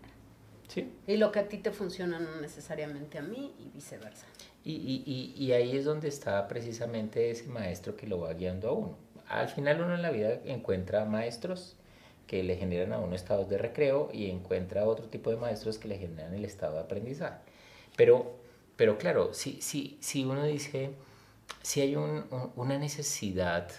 Y 1.07 1.17
lo 1.17 1.31
que 1.31 1.39
a 1.39 1.47
ti 1.47 1.57
te 1.57 1.71
funciona 1.71 2.19
no 2.19 2.41
necesariamente 2.41 3.17
a 3.17 3.21
mí 3.21 3.53
y 3.59 3.69
viceversa. 3.69 4.25
Y, 4.63 4.73
y, 4.73 5.33
y, 5.37 5.51
ahí 5.53 5.77
es 5.77 5.85
donde 5.85 6.09
está 6.09 6.45
precisamente 6.47 7.31
ese 7.31 7.45
maestro 7.45 7.95
que 7.95 8.05
lo 8.05 8.19
va 8.19 8.33
guiando 8.33 8.69
a 8.69 8.73
uno. 8.73 8.97
Al 9.29 9.47
final 9.47 9.81
uno 9.81 9.95
en 9.95 10.01
la 10.01 10.11
vida 10.11 10.41
encuentra 10.45 11.05
maestros 11.05 11.77
que 12.27 12.43
le 12.43 12.57
generan 12.57 12.91
a 12.91 12.99
uno 12.99 13.15
estados 13.15 13.49
de 13.49 13.57
recreo 13.57 14.09
y 14.11 14.29
encuentra 14.29 14.85
otro 14.85 15.05
tipo 15.05 15.29
de 15.29 15.37
maestros 15.37 15.77
que 15.77 15.87
le 15.87 15.97
generan 15.97 16.33
el 16.33 16.43
estado 16.43 16.73
de 16.73 16.81
aprendizaje. 16.81 17.37
Pero, 17.95 18.35
pero 18.75 18.97
claro, 18.97 19.33
si, 19.33 19.61
si, 19.61 19.97
si 20.01 20.25
uno 20.25 20.43
dice, 20.43 20.91
si 21.61 21.79
hay 21.79 21.95
un, 21.95 22.25
una 22.57 22.77
necesidad 22.77 23.71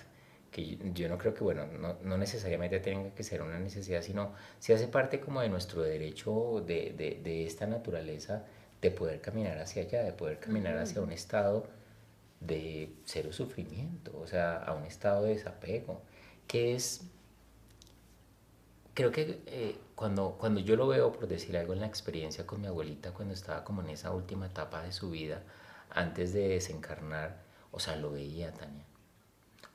que 0.59 0.93
yo 0.95 1.09
no 1.09 1.19
creo 1.19 1.35
que, 1.35 1.45
bueno, 1.45 1.67
no, 1.67 1.97
no, 2.03 2.19
necesariamente 2.19 2.81
tenga 2.81 3.11
que 3.15 3.23
ser 3.23 3.43
una 3.43 3.59
necesidad, 3.59 4.03
sino 4.03 4.33
si 4.59 4.73
hace 4.73 4.89
parte 4.89 5.21
como 5.21 5.41
de 5.41 5.49
nuestro 5.49 5.83
derecho 5.83 6.63
de, 6.67 6.95
de, 6.97 7.21
de 7.23 7.47
esta 7.47 7.67
naturaleza 7.67 8.45
de 8.83 8.91
poder 8.91 9.21
caminar 9.21 9.59
hacia 9.59 9.83
allá, 9.83 10.03
de 10.03 10.13
poder 10.13 10.39
caminar 10.39 10.77
hacia 10.79 11.01
un 11.01 11.13
estado 11.13 11.67
de 12.41 12.93
cero 13.05 13.33
sufrimiento, 13.33 14.19
o 14.19 14.27
sea, 14.27 14.57
a 14.57 14.75
un 14.75 14.85
estado 14.85 15.25
de 15.25 15.35
desapego, 15.35 16.03
que 16.47 16.75
es, 16.75 17.03
creo 18.95 19.13
que 19.13 19.43
eh, 19.47 19.77
cuando, 19.95 20.37
cuando 20.39 20.61
yo 20.61 20.77
lo 20.77 20.89
veo, 20.89 21.13
por 21.13 21.29
decir 21.29 21.57
algo, 21.57 21.73
en 21.73 21.81
la 21.81 21.87
experiencia 21.87 22.47
con 22.47 22.61
mi 22.61 22.67
abuelita, 22.69 23.13
cuando 23.13 23.35
estaba 23.35 23.65
como 23.65 23.83
en 23.83 23.91
esa 23.91 24.13
última 24.13 24.47
etapa 24.47 24.83
de 24.83 24.93
su 24.93 25.11
vida, 25.11 25.43
antes 25.91 26.33
de 26.33 26.49
desencarnar, 26.49 27.43
o 27.73 27.81
sea, 27.81 27.97
lo 27.97 28.11
veía, 28.13 28.53
Tania 28.53 28.88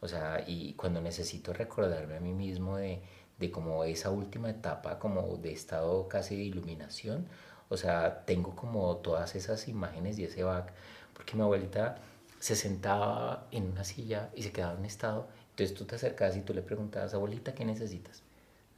o 0.03 0.07
sea, 0.09 0.43
y 0.45 0.73
cuando 0.73 0.99
necesito 0.99 1.53
recordarme 1.53 2.17
a 2.17 2.19
mí 2.19 2.33
mismo 2.33 2.75
de, 2.75 3.01
de 3.39 3.51
como 3.51 3.85
esa 3.85 4.09
última 4.09 4.49
etapa, 4.49 4.99
como 4.99 5.37
de 5.37 5.53
estado 5.53 6.09
casi 6.09 6.35
de 6.35 6.43
iluminación, 6.43 7.25
o 7.69 7.77
sea, 7.77 8.25
tengo 8.25 8.53
como 8.53 8.97
todas 8.97 9.33
esas 9.35 9.69
imágenes 9.69 10.19
y 10.19 10.25
ese 10.25 10.43
back, 10.43 10.73
porque 11.13 11.35
mi 11.37 11.43
abuelita 11.43 11.99
se 12.37 12.57
sentaba 12.57 13.47
en 13.51 13.71
una 13.71 13.85
silla 13.85 14.29
y 14.35 14.43
se 14.43 14.51
quedaba 14.51 14.77
en 14.77 14.83
estado, 14.83 15.29
entonces 15.51 15.73
tú 15.73 15.85
te 15.85 15.95
acercabas 15.95 16.35
y 16.35 16.41
tú 16.41 16.53
le 16.53 16.63
preguntabas, 16.63 17.13
abuelita, 17.13 17.55
¿qué 17.55 17.63
necesitas? 17.63 18.23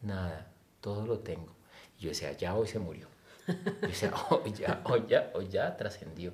Nada, 0.03 0.45
todo 0.79 1.07
lo 1.07 1.17
tengo. 1.17 1.55
Y 1.97 2.03
yo 2.03 2.09
decía, 2.09 2.33
ya 2.33 2.55
hoy 2.55 2.67
se 2.67 2.77
murió. 2.77 3.07
Yo 3.47 3.87
decía, 3.87 4.13
oh, 4.29 4.45
ya, 4.45 4.83
hoy 4.85 5.05
ya, 5.09 5.31
hoy 5.33 5.47
ya 5.47 5.75
trascendió. 5.75 6.33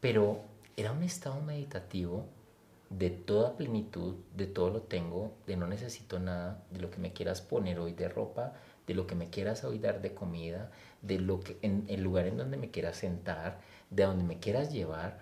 Pero 0.00 0.40
era 0.76 0.92
un 0.92 1.02
estado 1.02 1.40
meditativo 1.40 2.28
de 2.98 3.10
toda 3.10 3.56
plenitud, 3.56 4.14
de 4.36 4.46
todo 4.46 4.70
lo 4.70 4.82
tengo, 4.82 5.32
de 5.46 5.56
no 5.56 5.66
necesito 5.66 6.20
nada, 6.20 6.62
de 6.70 6.80
lo 6.80 6.90
que 6.90 6.98
me 6.98 7.12
quieras 7.12 7.40
poner 7.40 7.78
hoy 7.80 7.92
de 7.92 8.08
ropa, 8.08 8.52
de 8.86 8.94
lo 8.94 9.06
que 9.06 9.14
me 9.14 9.30
quieras 9.30 9.64
hoy 9.64 9.78
dar 9.78 10.00
de 10.00 10.14
comida, 10.14 10.70
de 11.02 11.18
lo 11.18 11.40
que 11.40 11.58
en 11.62 11.86
el 11.88 12.02
lugar 12.02 12.26
en 12.26 12.36
donde 12.36 12.56
me 12.56 12.70
quieras 12.70 12.96
sentar, 12.96 13.60
de 13.90 14.04
donde 14.04 14.24
me 14.24 14.38
quieras 14.38 14.72
llevar. 14.72 15.18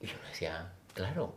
Y 0.00 0.06
yo 0.06 0.14
decía, 0.28 0.72
claro, 0.94 1.34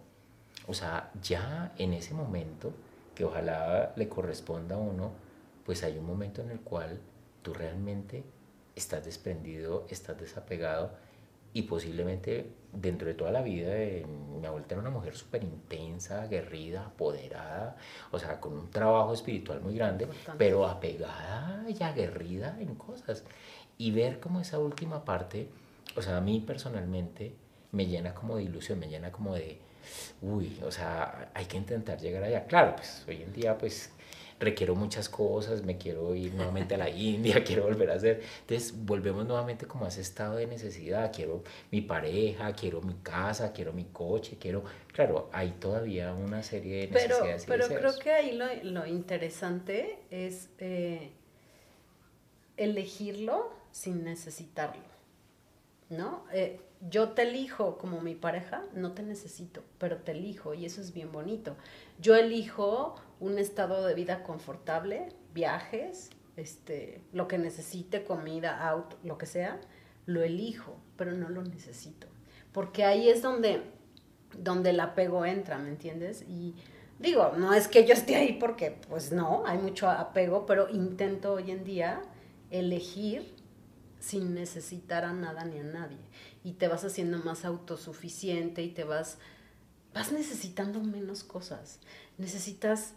o 0.68 0.74
sea, 0.74 1.12
ya 1.22 1.74
en 1.78 1.94
ese 1.94 2.14
momento, 2.14 2.74
que 3.16 3.24
ojalá 3.24 3.94
le 3.96 4.10
corresponda 4.10 4.76
a 4.76 4.80
uno, 4.80 5.12
pues 5.66 5.84
hay 5.84 5.98
un 5.98 6.06
momento 6.06 6.42
en 6.42 6.52
el 6.52 6.60
cual 6.60 7.00
tú 7.44 7.54
realmente 7.54 8.24
estás 8.76 9.06
desprendido, 9.06 9.86
estás 9.90 10.20
desapegado 10.20 10.92
y 11.54 11.64
posiblemente 11.64 12.52
dentro 12.74 13.08
de 13.08 13.14
toda 13.14 13.32
la 13.32 13.42
vida 13.42 13.70
de 13.70 14.06
mi 14.40 14.46
abuela 14.46 14.66
era 14.70 14.80
una 14.80 14.90
mujer 14.90 15.16
súper 15.16 15.44
intensa, 15.44 16.24
aguerrida, 16.24 16.86
apoderada, 16.86 17.76
o 18.12 18.20
sea, 18.20 18.40
con 18.40 18.54
un 18.54 18.70
trabajo 18.70 19.14
espiritual 19.14 19.62
muy 19.62 19.76
grande, 19.76 20.08
pero 20.38 20.66
apegada 20.66 21.66
y 21.70 21.82
aguerrida 21.84 22.58
en 22.60 22.76
cosas. 22.76 23.24
Y 23.78 23.92
ver 23.92 24.20
como 24.20 24.40
esa 24.40 24.60
última 24.60 25.04
parte, 25.06 25.50
o 25.96 26.02
sea, 26.02 26.18
a 26.18 26.22
mí 26.22 26.40
personalmente 26.46 27.34
me 27.72 27.86
llena 27.86 28.14
como 28.14 28.38
de 28.38 28.44
ilusión, 28.44 28.80
me 28.80 28.88
llena 28.88 29.12
como 29.12 29.34
de, 29.36 29.60
uy, 30.22 30.60
o 30.66 30.72
sea, 30.72 31.32
hay 31.34 31.46
que 31.46 31.58
intentar 31.58 32.00
llegar 32.00 32.24
allá. 32.24 32.46
Claro, 32.46 32.76
pues 32.76 33.04
hoy 33.08 33.22
en 33.24 33.34
día 33.34 33.58
pues 33.58 33.92
requiero 34.42 34.76
muchas 34.76 35.08
cosas, 35.08 35.64
me 35.64 35.78
quiero 35.78 36.14
ir 36.16 36.34
nuevamente 36.34 36.76
a 36.76 36.78
la 36.78 36.90
India, 36.90 37.44
quiero 37.46 37.64
volver 37.64 37.92
a 37.92 37.94
hacer. 37.94 38.22
Entonces 38.42 38.74
volvemos 38.86 39.26
nuevamente 39.26 39.66
como 39.68 39.86
a 39.86 39.88
ese 39.88 40.02
estado 40.02 40.36
de 40.36 40.48
necesidad, 40.48 41.12
quiero 41.16 41.44
mi 41.72 41.82
pareja, 41.82 42.52
quiero 42.54 42.82
mi 42.82 42.96
casa, 42.96 43.54
quiero 43.54 43.72
mi 43.72 43.86
coche, 43.86 44.38
quiero, 44.40 44.64
claro, 44.92 45.30
hay 45.32 45.52
todavía 45.52 46.14
una 46.14 46.44
serie 46.44 46.88
de 46.88 46.94
necesidades. 46.94 47.46
Pero, 47.46 47.66
pero 47.68 47.80
creo 47.80 48.00
que 48.00 48.12
ahí 48.12 48.32
lo, 48.34 48.46
lo 48.64 48.86
interesante 48.86 50.00
es 50.10 50.50
eh, 50.58 51.12
elegirlo 52.58 53.54
sin 53.72 54.04
necesitarlo, 54.04 54.84
¿no? 55.90 56.26
Eh, 56.34 56.60
yo 56.90 57.10
te 57.10 57.22
elijo 57.22 57.78
como 57.78 58.02
mi 58.02 58.16
pareja, 58.16 58.64
no 58.74 58.94
te 58.94 59.04
necesito, 59.04 59.64
pero 59.78 59.98
te 59.98 60.14
elijo 60.14 60.56
y 60.56 60.66
eso 60.66 60.82
es 60.82 60.94
bien 60.94 61.12
bonito. 61.12 61.56
Yo 62.00 62.16
elijo 62.16 62.96
un 63.22 63.38
estado 63.38 63.86
de 63.86 63.94
vida 63.94 64.24
confortable, 64.24 65.08
viajes, 65.34 66.10
este, 66.36 67.02
lo 67.14 67.28
que 67.28 67.38
necesite, 67.38 68.04
comida, 68.04 68.68
auto, 68.68 68.98
lo 69.04 69.18
que 69.18 69.28
sea, 69.28 69.62
lo 70.08 70.24
elijo, 70.24 70.76
pero 70.98 71.12
no 71.14 71.30
lo 71.30 71.44
necesito. 71.44 72.08
Porque 72.52 72.84
ahí 72.84 73.08
es 73.10 73.22
donde, 73.22 73.62
donde 74.38 74.72
el 74.72 74.80
apego 74.80 75.24
entra, 75.24 75.60
¿me 75.60 75.70
entiendes? 75.70 76.24
Y 76.28 76.56
digo, 77.00 77.34
no 77.38 77.54
es 77.54 77.68
que 77.68 77.86
yo 77.86 77.94
esté 77.94 78.16
ahí 78.16 78.38
porque, 78.40 78.76
pues 78.90 79.12
no, 79.12 79.46
hay 79.46 79.60
mucho 79.60 79.88
apego, 79.88 80.48
pero 80.48 80.68
intento 80.70 81.34
hoy 81.34 81.52
en 81.52 81.64
día 81.64 82.02
elegir 82.50 83.36
sin 84.00 84.34
necesitar 84.34 85.06
a 85.06 85.14
nada 85.14 85.46
ni 85.46 85.60
a 85.60 85.64
nadie. 85.64 86.00
Y 86.44 86.54
te 86.54 86.68
vas 86.68 86.84
haciendo 86.84 87.20
más 87.20 87.46
autosuficiente 87.46 88.64
y 88.64 88.70
te 88.70 88.84
vas, 88.84 89.20
vas 89.94 90.12
necesitando 90.12 90.82
menos 90.82 91.24
cosas. 91.24 91.80
Necesitas 92.18 92.96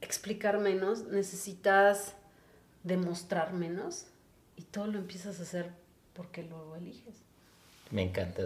explicar 0.00 0.58
menos, 0.58 1.04
necesitas 1.04 2.14
demostrar 2.82 3.52
menos 3.52 4.06
y 4.56 4.62
todo 4.62 4.86
lo 4.86 4.98
empiezas 4.98 5.40
a 5.40 5.42
hacer 5.42 5.70
porque 6.14 6.42
lo 6.42 6.76
eliges. 6.76 7.14
Me 7.90 8.02
encanta 8.02 8.42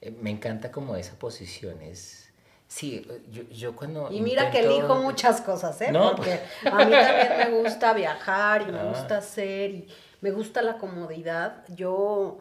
eh, 0.00 0.10
me 0.10 0.30
encanta 0.30 0.70
como 0.70 0.96
esa 0.96 1.18
posición 1.18 1.80
es... 1.82 2.28
Sí, 2.66 3.06
yo, 3.32 3.42
yo 3.50 3.74
cuando... 3.74 4.12
Y 4.12 4.20
mira 4.20 4.50
que 4.50 4.60
elijo 4.60 4.94
muchas 4.96 5.40
cosas, 5.40 5.80
¿eh? 5.80 5.90
¿No? 5.90 6.14
Porque 6.14 6.40
a 6.70 6.84
mí 6.84 6.92
también 6.92 7.52
me 7.52 7.58
gusta 7.62 7.92
viajar 7.92 8.62
y 8.62 8.70
me 8.70 8.78
ah. 8.78 8.84
gusta 8.84 9.18
hacer 9.18 9.70
y 9.70 9.88
me 10.20 10.30
gusta 10.30 10.62
la 10.62 10.78
comodidad. 10.78 11.64
Yo, 11.74 12.38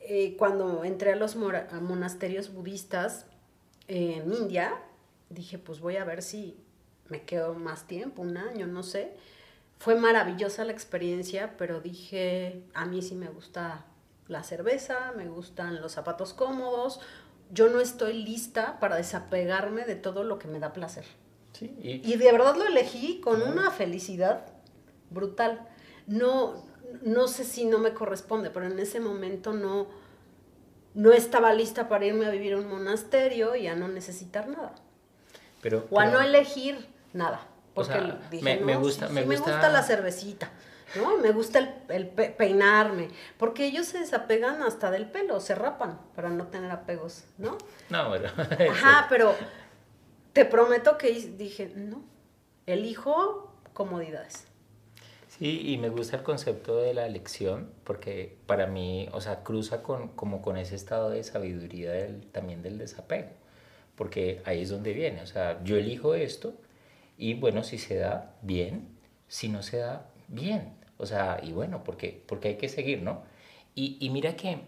eh, 0.00 0.36
cuando 0.38 0.84
entré 0.84 1.12
a 1.12 1.16
los 1.16 1.34
monasterios 1.34 2.52
budistas 2.52 3.26
en 3.88 4.32
India, 4.32 4.72
dije, 5.30 5.58
pues 5.58 5.80
voy 5.80 5.96
a 5.96 6.04
ver 6.04 6.22
si 6.22 6.56
me 7.08 7.22
quedo 7.22 7.54
más 7.54 7.86
tiempo, 7.86 8.22
un 8.22 8.36
año, 8.36 8.66
no 8.66 8.82
sé. 8.82 9.16
fue 9.78 9.94
maravillosa 9.94 10.64
la 10.64 10.72
experiencia, 10.72 11.56
pero 11.58 11.80
dije, 11.80 12.62
a 12.72 12.86
mí 12.86 13.02
sí 13.02 13.14
me 13.14 13.28
gusta 13.28 13.84
la 14.28 14.42
cerveza, 14.42 15.12
me 15.16 15.28
gustan 15.28 15.80
los 15.80 15.92
zapatos 15.92 16.32
cómodos, 16.32 17.00
yo 17.52 17.68
no 17.68 17.80
estoy 17.80 18.24
lista 18.24 18.80
para 18.80 18.96
desapegarme 18.96 19.84
de 19.84 19.94
todo 19.94 20.24
lo 20.24 20.38
que 20.38 20.48
me 20.48 20.58
da 20.58 20.72
placer. 20.72 21.04
y... 21.60 22.16
de 22.16 22.32
verdad 22.32 22.56
lo 22.56 22.66
elegí 22.66 23.20
con 23.20 23.42
una 23.42 23.70
felicidad 23.70 24.46
brutal. 25.10 25.68
No, 26.06 26.64
no 27.02 27.28
sé 27.28 27.44
si 27.44 27.64
no 27.64 27.78
me 27.78 27.92
corresponde, 27.92 28.50
pero 28.50 28.66
en 28.66 28.78
ese 28.78 29.00
momento 29.00 29.52
no, 29.52 29.88
no 30.94 31.12
estaba 31.12 31.52
lista 31.52 31.88
para 31.88 32.06
irme 32.06 32.26
a 32.26 32.30
vivir 32.30 32.54
a 32.54 32.58
un 32.58 32.68
monasterio 32.68 33.56
y 33.56 33.66
a 33.66 33.76
no 33.76 33.88
necesitar 33.88 34.48
nada. 34.48 34.74
Pero, 35.62 35.86
o 35.90 36.00
a 36.00 36.06
no 36.06 36.20
elegir 36.20 36.86
nada. 37.16 37.40
Porque 37.74 38.14
dije, 38.30 38.60
me, 38.60 38.76
gusta, 38.76 39.08
me, 39.08 39.24
gusta... 39.24 39.68
la 39.68 39.82
cervecita. 39.82 40.50
¿no? 40.94 41.18
Me 41.18 41.32
gusta 41.32 41.58
el, 41.88 42.08
peinarme, 42.08 43.08
porque 43.38 43.66
ellos 43.66 43.86
se 43.86 43.98
desapegan 43.98 44.62
hasta 44.62 44.90
del 44.90 45.10
pelo, 45.10 45.40
se 45.40 45.54
rapan 45.54 46.00
para 46.14 46.30
no 46.30 46.46
tener 46.46 46.70
apegos, 46.70 47.24
¿no? 47.38 47.58
No, 47.90 48.08
bueno. 48.08 48.28
Ajá, 48.70 49.06
pero 49.08 49.34
te 50.32 50.44
prometo 50.44 50.96
que 50.96 51.12
dije, 51.12 51.72
no, 51.74 52.04
elijo 52.66 53.52
comodidades. 53.72 54.46
Sí, 55.28 55.60
y 55.66 55.76
me 55.76 55.90
gusta 55.90 56.16
el 56.16 56.22
concepto 56.22 56.78
de 56.78 56.94
la 56.94 57.04
elección, 57.04 57.70
porque 57.84 58.38
para 58.46 58.66
mí, 58.66 59.08
o 59.12 59.20
sea, 59.20 59.42
cruza 59.42 59.82
con, 59.82 60.08
como 60.08 60.40
con 60.40 60.56
ese 60.56 60.76
estado 60.76 61.10
de 61.10 61.22
sabiduría 61.24 61.92
del, 61.92 62.26
también 62.28 62.62
del 62.62 62.78
desapego, 62.78 63.28
porque 63.96 64.40
ahí 64.46 64.62
es 64.62 64.70
donde 64.70 64.94
viene, 64.94 65.20
o 65.22 65.26
sea, 65.26 65.62
yo 65.62 65.76
elijo 65.76 66.14
esto 66.14 66.54
y 67.18 67.34
bueno, 67.34 67.62
si 67.62 67.78
se 67.78 67.96
da, 67.96 68.36
bien, 68.42 68.88
si 69.28 69.48
no 69.48 69.62
se 69.62 69.78
da, 69.78 70.08
bien, 70.28 70.74
o 70.98 71.06
sea, 71.06 71.40
y 71.42 71.52
bueno, 71.52 71.84
porque, 71.84 72.22
porque 72.26 72.48
hay 72.48 72.56
que 72.56 72.68
seguir, 72.68 73.02
¿no? 73.02 73.22
Y, 73.74 73.98
y 74.00 74.10
mira 74.10 74.36
que 74.36 74.60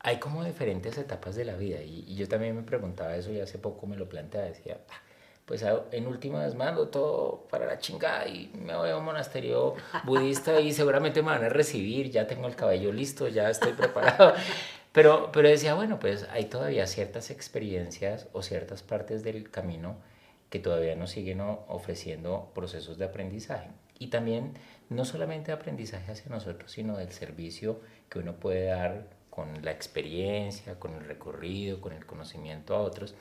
hay 0.00 0.18
como 0.18 0.44
diferentes 0.44 0.98
etapas 0.98 1.34
de 1.34 1.44
la 1.44 1.56
vida, 1.56 1.82
y, 1.82 2.04
y, 2.08 2.14
yo 2.16 2.28
también 2.28 2.56
me 2.56 2.62
preguntaba 2.62 3.16
eso 3.16 3.32
y 3.32 3.40
hace 3.40 3.58
poco 3.58 3.86
me 3.86 3.96
lo 3.96 4.08
planteaba, 4.08 4.46
decía, 4.46 4.78
ah, 4.90 5.02
pues 5.46 5.62
en 5.92 6.06
últimas 6.06 6.54
mando 6.54 6.88
todo 6.88 7.46
para 7.50 7.66
la 7.66 7.78
chingada 7.78 8.26
y 8.26 8.50
me 8.54 8.74
voy 8.74 8.88
a 8.88 8.96
un 8.96 9.04
monasterio 9.04 9.74
budista 10.04 10.58
y 10.60 10.72
seguramente 10.72 11.20
me 11.22 11.28
van 11.28 11.44
a 11.44 11.48
recibir, 11.50 12.10
ya 12.10 12.26
tengo 12.26 12.46
el 12.46 12.56
cabello 12.56 12.92
listo, 12.92 13.28
ya 13.28 13.50
estoy 13.50 13.72
preparado. 13.72 14.34
Pero, 14.92 15.32
pero 15.32 15.48
decía, 15.48 15.74
bueno, 15.74 15.98
pues 15.98 16.24
hay 16.30 16.44
todavía 16.44 16.86
ciertas 16.86 17.32
experiencias 17.32 18.28
o 18.32 18.42
ciertas 18.42 18.84
partes 18.84 19.24
del 19.24 19.50
camino 19.50 19.96
que 20.54 20.60
todavía 20.60 20.94
nos 20.94 21.10
siguen 21.10 21.40
ofreciendo 21.40 22.52
procesos 22.54 22.96
de 22.96 23.06
aprendizaje. 23.06 23.70
Y 23.98 24.06
también 24.06 24.52
no 24.88 25.04
solamente 25.04 25.50
aprendizaje 25.50 26.12
hacia 26.12 26.30
nosotros, 26.30 26.70
sino 26.70 26.96
del 26.96 27.10
servicio 27.10 27.80
que 28.08 28.20
uno 28.20 28.36
puede 28.36 28.66
dar 28.66 29.08
con 29.30 29.64
la 29.64 29.72
experiencia, 29.72 30.78
con 30.78 30.94
el 30.94 31.04
recorrido, 31.06 31.80
con 31.80 31.92
el 31.92 32.06
conocimiento 32.06 32.76
a 32.76 32.82
otros 32.82 33.16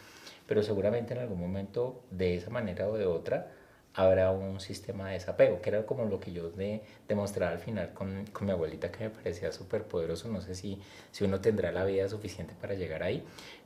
pero 0.47 0.61
seguramente 0.63 1.13
en 1.13 1.19
algún 1.21 1.39
momento, 1.39 2.03
de 2.11 2.35
esa 2.35 2.49
manera 2.49 2.87
o 2.87 2.97
de 2.97 3.05
otra, 3.05 3.51
habrá 3.95 4.31
un 4.31 4.59
sistema 4.59 5.07
de 5.07 5.13
desapego, 5.13 5.61
que 5.61 5.69
era 5.69 5.85
como 5.85 6.05
lo 6.05 6.19
que 6.19 6.31
yo 6.31 6.49
de, 6.49 6.81
demostraba 7.07 7.51
al 7.51 7.59
final 7.59 7.93
con, 7.93 8.25
con 8.27 8.47
mi 8.47 8.51
abuelita, 8.51 8.91
que 8.91 9.05
me 9.05 9.09
parecía 9.09 9.51
súper 9.51 9.83
poderoso, 9.83 10.27
no 10.29 10.41
sé 10.41 10.55
si, 10.55 10.81
si 11.11 11.23
uno 11.23 11.41
tendrá 11.41 11.71
la 11.71 11.85
vida 11.85 12.09
suficiente 12.09 12.55
para 12.59 12.73
llegar 12.73 13.03
ahí, 13.03 13.23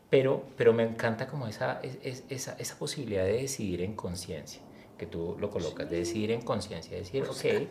pero, 0.10 0.44
pero 0.56 0.74
me 0.74 0.84
encanta 0.84 1.28
como 1.28 1.48
esa, 1.48 1.82
esa, 1.82 2.54
esa 2.54 2.80
posibilidad 2.80 3.24
de 3.24 3.34
decidir 3.34 3.82
en 3.82 3.96
conciencia, 3.96 4.62
que 4.98 5.06
tú 5.06 5.36
lo 5.40 5.50
colocas, 5.50 5.90
de 5.90 5.98
decidir 5.98 6.32
en 6.32 6.42
conciencia, 6.42 6.98
decir, 6.98 7.24
ok, 7.24 7.68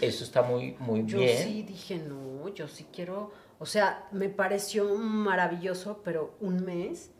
eso 0.00 0.24
está 0.24 0.42
muy, 0.42 0.76
muy 0.78 1.04
yo 1.06 1.18
bien. 1.18 1.36
Yo 1.38 1.44
sí 1.44 1.62
dije, 1.62 1.98
no, 1.98 2.48
yo 2.54 2.68
sí 2.68 2.86
quiero, 2.92 3.32
o 3.58 3.66
sea, 3.66 4.08
me 4.12 4.28
pareció 4.28 4.94
maravilloso, 4.96 6.00
pero 6.04 6.34
un 6.40 6.64
mes 6.64 7.10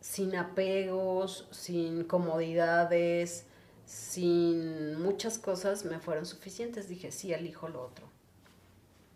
sin 0.00 0.36
apegos, 0.36 1.48
sin 1.50 2.04
comodidades, 2.04 3.46
sin 3.84 5.00
muchas 5.00 5.38
cosas 5.38 5.84
me 5.84 5.98
fueron 5.98 6.26
suficientes. 6.26 6.88
Dije, 6.88 7.10
sí, 7.10 7.32
elijo 7.32 7.68
lo 7.68 7.82
otro. 7.82 8.06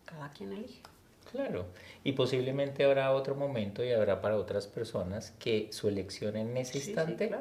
Cada 0.04 0.30
quien 0.32 0.52
elige. 0.52 0.82
Claro, 1.32 1.66
y 2.04 2.12
posiblemente 2.12 2.84
habrá 2.84 3.12
otro 3.12 3.34
momento 3.34 3.82
y 3.82 3.90
habrá 3.90 4.20
para 4.20 4.36
otras 4.36 4.66
personas 4.66 5.32
que 5.38 5.68
su 5.72 5.88
elección 5.88 6.36
en 6.36 6.56
ese 6.58 6.76
instante 6.76 7.34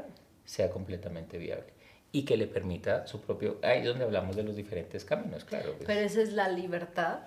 sea 0.45 0.69
completamente 0.69 1.37
viable 1.37 1.73
y 2.13 2.23
que 2.23 2.37
le 2.37 2.47
permita 2.47 3.05
su 3.05 3.19
propio... 3.19 3.59
Ahí 3.61 3.79
es 3.79 3.85
donde 3.85 4.05
hablamos 4.05 4.37
de 4.37 4.43
los 4.43 4.55
diferentes 4.55 5.03
caminos, 5.03 5.43
claro. 5.43 5.73
Pues. 5.73 5.85
Pero 5.85 5.99
esa 5.99 6.21
es 6.21 6.31
la 6.31 6.47
libertad 6.47 7.19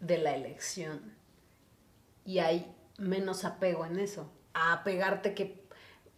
de 0.00 0.18
la 0.18 0.34
elección 0.34 1.14
y 2.26 2.38
hay 2.38 2.70
menos 2.98 3.44
apego 3.44 3.86
en 3.86 3.98
eso 3.98 4.30
a 4.52 4.74
apegarte 4.74 5.34
que, 5.34 5.62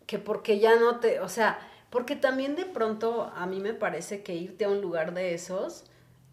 que 0.06 0.18
porque 0.18 0.58
ya 0.58 0.76
no 0.76 0.98
te, 0.98 1.20
o 1.20 1.28
sea, 1.28 1.58
porque 1.90 2.16
también 2.16 2.56
de 2.56 2.64
pronto 2.64 3.32
a 3.36 3.46
mí 3.46 3.60
me 3.60 3.74
parece 3.74 4.24
que 4.24 4.34
irte 4.34 4.64
a 4.64 4.68
un 4.68 4.80
lugar 4.80 5.14
de 5.14 5.34
esos 5.34 5.84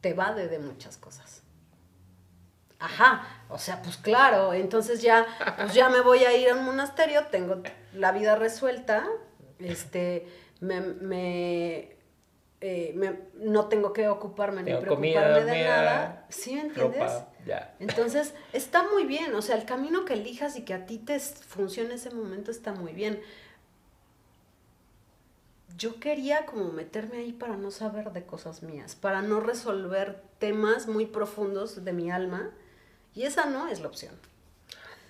te 0.02 0.14
va 0.14 0.34
de 0.34 0.58
muchas 0.58 0.98
cosas. 0.98 1.44
Ajá, 2.80 3.28
o 3.50 3.58
sea, 3.58 3.82
pues 3.82 3.98
claro, 3.98 4.54
entonces 4.54 5.02
ya, 5.02 5.28
pues 5.58 5.74
ya 5.74 5.90
me 5.90 6.00
voy 6.00 6.24
a 6.24 6.36
ir 6.36 6.50
a 6.50 6.56
un 6.56 6.64
monasterio, 6.64 7.26
tengo 7.26 7.62
la 7.94 8.14
vida 8.14 8.38
resuelta, 8.38 9.06
este, 9.60 10.26
me, 10.62 10.80
me, 10.80 11.98
eh, 12.62 13.20
no 13.36 13.68
tengo 13.68 13.94
que 13.94 14.08
ocuparme 14.08 14.64
ni 14.64 14.74
preocuparme 14.74 15.44
de 15.46 15.64
nada. 15.64 16.26
¿Sí 16.30 16.56
me 16.56 16.62
entiendes? 16.62 17.12
Entonces, 17.80 18.34
está 18.54 18.84
muy 18.84 19.06
bien, 19.06 19.34
o 19.36 19.42
sea, 19.42 19.56
el 19.56 19.66
camino 19.66 20.06
que 20.06 20.14
elijas 20.14 20.56
y 20.56 20.64
que 20.64 20.74
a 20.74 20.86
ti 20.86 20.98
te 20.98 21.20
funcione 21.20 21.96
ese 21.96 22.12
momento 22.12 22.52
está 22.52 22.74
muy 22.74 22.94
bien. 22.94 23.22
Yo 25.78 26.00
quería 26.00 26.46
como 26.46 26.72
meterme 26.72 27.20
ahí 27.20 27.32
para 27.32 27.56
no 27.56 27.72
saber 27.72 28.12
de 28.12 28.26
cosas 28.26 28.64
mías, 28.64 28.96
para 28.96 29.22
no 29.22 29.40
resolver 29.40 30.22
temas 30.38 30.88
muy 30.88 31.06
profundos 31.06 31.86
de 31.86 31.94
mi 31.94 32.12
alma, 32.12 32.52
y 33.20 33.24
esa 33.26 33.48
no 33.48 33.68
es 33.68 33.82
la 33.82 33.88
opción. 33.90 34.14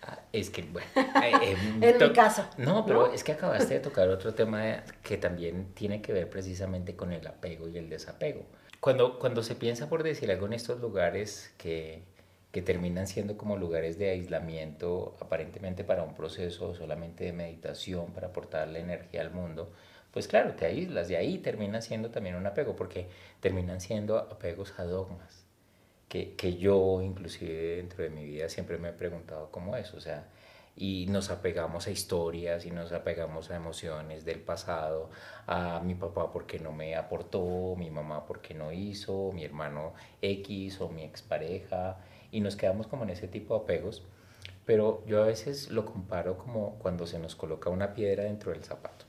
Ah, 0.02 0.18
es 0.34 0.50
que, 0.50 0.64
bueno, 0.64 0.88
eh, 0.96 1.56
en 1.80 2.00
mi 2.00 2.12
caso. 2.12 2.44
No, 2.58 2.84
pero 2.84 3.14
es 3.14 3.24
que 3.24 3.34
acabaste 3.34 3.76
de 3.76 3.80
tocar 3.82 4.10
otro 4.10 4.34
tema 4.34 4.84
que 5.04 5.18
también 5.18 5.76
tiene 5.76 6.02
que 6.02 6.12
ver 6.12 6.28
precisamente 6.28 6.96
con 6.96 7.14
el 7.14 7.28
apego 7.28 7.68
y 7.68 7.78
el 7.78 7.88
desapego. 7.88 8.46
Cuando, 8.80 9.20
cuando 9.20 9.44
se 9.44 9.54
piensa, 9.54 9.90
por 9.90 10.02
decir 10.02 10.32
algo, 10.32 10.48
en 10.48 10.54
estos 10.54 10.80
lugares 10.80 11.54
que, 11.60 12.02
que 12.52 12.64
terminan 12.64 13.06
siendo 13.06 13.38
como 13.38 13.58
lugares 13.58 14.00
de 14.00 14.10
aislamiento 14.10 15.16
aparentemente 15.20 15.84
para 15.84 16.02
un 16.02 16.16
proceso 16.16 16.74
solamente 16.74 17.26
de 17.26 17.34
meditación, 17.34 18.12
para 18.12 18.30
aportar 18.30 18.70
la 18.70 18.80
energía 18.80 19.22
al 19.22 19.30
mundo, 19.30 19.72
pues 20.12 20.28
claro, 20.28 20.56
te 20.56 20.66
aíslas 20.66 21.12
y 21.12 21.16
ahí 21.16 21.38
termina 21.38 21.80
siendo 21.80 22.10
también 22.10 22.36
un 22.36 22.48
apego, 22.48 22.76
porque 22.76 23.08
terminan 23.40 23.80
siendo 23.80 24.18
apegos 24.18 24.74
a 24.80 24.84
dogmas, 24.84 25.39
que, 26.10 26.36
que 26.36 26.58
yo 26.58 27.02
inclusive 27.02 27.78
dentro 27.78 28.04
de 28.04 28.10
mi 28.10 28.26
vida 28.26 28.50
siempre 28.50 28.78
me 28.78 28.90
he 28.90 28.94
preguntado 28.94 29.50
cómo 29.52 29.78
es, 29.78 29.94
o 29.94 30.02
sea, 30.02 30.28
y 30.76 31.08
nos 31.08 31.30
apegamos 31.30 31.88
a 31.88 31.92
historias 31.92 32.66
y 32.66 32.72
nos 32.72 32.94
apegamos 32.94 33.52
a 33.52 33.58
emociones 33.58 34.24
del 34.24 34.40
pasado, 34.40 35.10
a 35.46 35.82
mi 35.82 35.94
papá 35.94 36.32
porque 36.32 36.58
no 36.58 36.72
me 36.72 36.96
aportó, 36.96 37.76
mi 37.78 37.90
mamá 37.90 38.26
porque 38.26 38.54
no 38.54 38.72
hizo, 38.72 39.32
mi 39.34 39.44
hermano 39.44 39.94
X 40.22 40.80
o 40.80 40.90
mi 40.90 41.04
expareja, 41.04 41.98
y 42.32 42.40
nos 42.40 42.56
quedamos 42.56 42.88
como 42.88 43.04
en 43.04 43.10
ese 43.10 43.28
tipo 43.28 43.56
de 43.56 43.64
apegos, 43.64 44.04
pero 44.66 45.04
yo 45.06 45.22
a 45.22 45.26
veces 45.28 45.70
lo 45.70 45.86
comparo 45.86 46.38
como 46.38 46.76
cuando 46.80 47.06
se 47.08 47.20
nos 47.20 47.36
coloca 47.36 47.70
una 47.70 47.94
piedra 47.94 48.24
dentro 48.24 48.52
del 48.52 48.64
zapato. 48.64 49.06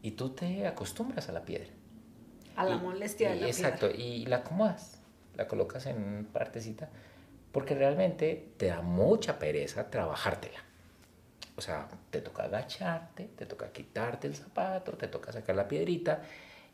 Y 0.00 0.12
tú 0.12 0.30
te 0.30 0.66
acostumbras 0.66 1.28
a 1.28 1.32
la 1.32 1.44
piedra. 1.44 1.68
A 2.58 2.64
la 2.64 2.76
molestia 2.76 3.30
de 3.30 3.36
la 3.36 3.46
exacto, 3.46 3.90
y 3.90 4.26
la 4.26 4.36
acomodas, 4.36 5.00
la 5.36 5.46
colocas 5.46 5.86
en 5.86 6.26
partecita, 6.32 6.88
porque 7.52 7.74
realmente 7.74 8.52
te 8.56 8.66
da 8.66 8.82
mucha 8.82 9.38
pereza 9.38 9.90
trabajártela. 9.90 10.62
O 11.56 11.60
sea, 11.60 11.88
te 12.10 12.20
toca 12.20 12.44
agacharte, 12.44 13.30
te 13.36 13.46
toca 13.46 13.72
quitarte 13.72 14.26
el 14.26 14.36
zapato, 14.36 14.92
te 14.92 15.08
toca 15.08 15.32
sacar 15.32 15.56
la 15.56 15.66
piedrita, 15.66 16.22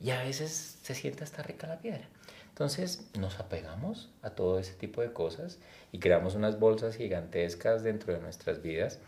y 0.01 0.11
a 0.11 0.23
veces 0.23 0.79
se 0.83 0.95
siente 0.95 1.25
hasta 1.25 1.43
rica 1.43 1.67
la 1.67 1.79
piedra. 1.79 2.07
Entonces 2.49 3.11
nos 3.19 3.41
apegamos 3.41 4.11
a 4.23 4.31
todo 4.31 4.59
ese 4.59 4.75
tipo 4.75 5.01
de 5.01 5.13
cosas 5.13 5.59
y 5.91 5.99
creamos 5.99 6.35
unas 6.35 6.61
bolsas 6.61 6.97
gigantescas 6.97 7.83
dentro 7.83 8.13
de 8.13 8.21
nuestras 8.21 8.63
vidas 8.63 9.01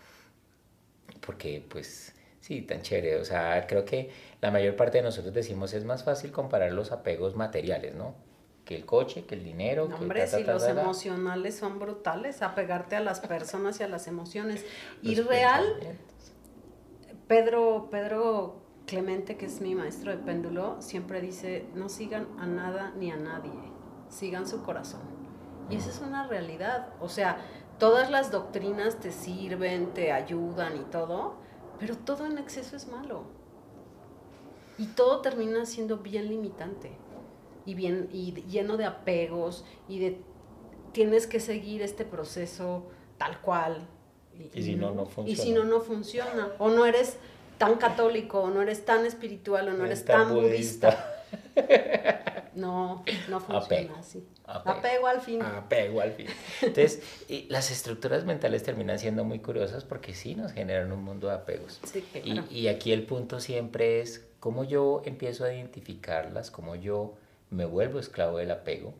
porque 1.20 1.64
pues 1.68 2.12
sí, 2.46 2.62
tan 2.62 2.80
chévere. 2.80 3.16
O 3.16 3.24
sea, 3.24 3.66
creo 3.66 3.84
que 3.84 4.10
la 4.40 4.52
mayor 4.52 4.76
parte 4.76 4.98
de 4.98 5.02
nosotros 5.02 5.34
decimos 5.34 5.74
es 5.74 5.84
más 5.84 6.04
fácil 6.04 6.30
comparar 6.30 6.72
los 6.72 6.92
apegos 6.92 7.34
materiales, 7.34 7.94
¿no? 7.96 8.14
Que 8.64 8.76
el 8.76 8.86
coche, 8.86 9.24
que 9.26 9.34
el 9.34 9.42
dinero. 9.42 9.88
No, 9.88 9.96
hombre, 9.96 10.26
si 10.28 10.44
los 10.44 10.64
emocionales 10.64 11.56
son 11.56 11.80
brutales, 11.80 12.42
apegarte 12.42 12.94
a 12.94 13.00
las 13.00 13.18
personas 13.18 13.80
y 13.80 13.82
a 13.82 13.88
las 13.88 14.06
emociones. 14.06 14.64
y 15.02 15.16
real, 15.16 15.64
Pedro, 17.26 17.88
Pedro 17.90 18.62
Clemente, 18.86 19.36
que 19.36 19.46
es 19.46 19.60
mi 19.60 19.74
maestro 19.74 20.12
de 20.12 20.18
péndulo, 20.18 20.80
siempre 20.80 21.20
dice, 21.20 21.66
no 21.74 21.88
sigan 21.88 22.28
a 22.38 22.46
nada 22.46 22.92
ni 22.96 23.10
a 23.10 23.16
nadie, 23.16 23.50
sigan 24.08 24.46
su 24.46 24.62
corazón. 24.62 25.02
Y 25.68 25.76
esa 25.76 25.90
es 25.90 26.00
una 26.00 26.28
realidad. 26.28 26.90
O 27.00 27.08
sea, 27.08 27.38
todas 27.80 28.08
las 28.08 28.30
doctrinas 28.30 29.00
te 29.00 29.10
sirven, 29.10 29.92
te 29.94 30.12
ayudan 30.12 30.76
y 30.76 30.84
todo, 30.84 31.44
pero 31.78 31.96
todo 31.96 32.26
en 32.26 32.38
exceso 32.38 32.76
es 32.76 32.88
malo. 32.88 33.24
Y 34.78 34.86
todo 34.88 35.20
termina 35.20 35.64
siendo 35.64 35.98
bien 35.98 36.28
limitante 36.28 36.92
y, 37.64 37.74
bien, 37.74 38.08
y 38.12 38.32
lleno 38.48 38.76
de 38.76 38.84
apegos 38.84 39.64
y 39.88 39.98
de 39.98 40.20
tienes 40.92 41.26
que 41.26 41.40
seguir 41.40 41.82
este 41.82 42.04
proceso 42.04 42.84
tal 43.18 43.40
cual. 43.40 43.86
Y, 44.54 44.62
si 44.62 44.76
no, 44.76 44.92
no 44.92 45.06
funciona. 45.06 45.30
Y 45.30 45.36
si 45.36 45.52
no, 45.52 45.64
no 45.64 45.80
funciona. 45.80 46.52
O 46.58 46.70
no 46.70 46.86
eres 46.86 47.16
tan 47.58 47.76
católico, 47.76 48.40
o 48.40 48.50
no 48.50 48.62
eres 48.62 48.84
tan 48.84 49.06
espiritual, 49.06 49.68
o 49.68 49.72
no 49.72 49.84
eres 49.84 50.04
tan 50.04 50.32
budista. 50.32 51.22
No, 52.56 53.04
no 53.28 53.40
funciona 53.40 53.98
así. 53.98 54.26
Apego. 54.46 55.06
al 55.06 55.20
fin. 55.20 55.42
Apego 55.42 56.00
al 56.00 56.12
fin. 56.12 56.26
Entonces, 56.62 57.02
y 57.28 57.46
las 57.48 57.70
estructuras 57.70 58.24
mentales 58.24 58.62
terminan 58.62 58.98
siendo 58.98 59.24
muy 59.24 59.38
curiosas 59.40 59.84
porque 59.84 60.14
sí 60.14 60.34
nos 60.34 60.52
generan 60.52 60.90
un 60.90 61.04
mundo 61.04 61.28
de 61.28 61.34
apegos. 61.34 61.80
Sí, 61.84 62.04
y, 62.24 62.40
y 62.50 62.68
aquí 62.68 62.92
el 62.92 63.04
punto 63.04 63.40
siempre 63.40 64.00
es 64.00 64.26
cómo 64.40 64.64
yo 64.64 65.02
empiezo 65.04 65.44
a 65.44 65.52
identificarlas, 65.52 66.50
cómo 66.50 66.76
yo 66.76 67.14
me 67.50 67.64
vuelvo 67.64 67.98
esclavo 67.98 68.38
del 68.38 68.50
apego 68.50 68.94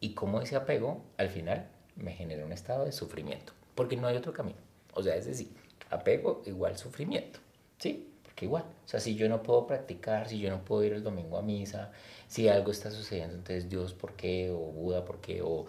y 0.00 0.14
cómo 0.14 0.40
ese 0.40 0.56
apego 0.56 1.02
al 1.16 1.28
final 1.28 1.68
me 1.96 2.12
genera 2.12 2.44
un 2.44 2.52
estado 2.52 2.84
de 2.84 2.92
sufrimiento, 2.92 3.52
porque 3.74 3.96
no 3.96 4.06
hay 4.06 4.16
otro 4.16 4.32
camino. 4.32 4.58
O 4.94 5.02
sea, 5.02 5.16
es 5.16 5.26
decir, 5.26 5.48
apego 5.90 6.42
igual 6.46 6.76
sufrimiento, 6.76 7.40
¿sí? 7.78 8.08
Porque 8.22 8.44
igual, 8.44 8.64
o 8.84 8.88
sea, 8.88 9.00
si 9.00 9.16
yo 9.16 9.28
no 9.28 9.42
puedo 9.42 9.66
practicar, 9.66 10.28
si 10.28 10.38
yo 10.38 10.50
no 10.50 10.64
puedo 10.64 10.84
ir 10.84 10.92
el 10.92 11.02
domingo 11.02 11.38
a 11.38 11.42
misa, 11.42 11.92
si 12.28 12.48
algo 12.48 12.70
está 12.70 12.90
sucediendo, 12.90 13.34
entonces 13.36 13.68
Dios, 13.68 13.94
¿por 13.94 14.14
qué? 14.14 14.50
O 14.50 14.58
Buda, 14.58 15.04
¿por 15.04 15.20
qué? 15.20 15.42
O 15.42 15.66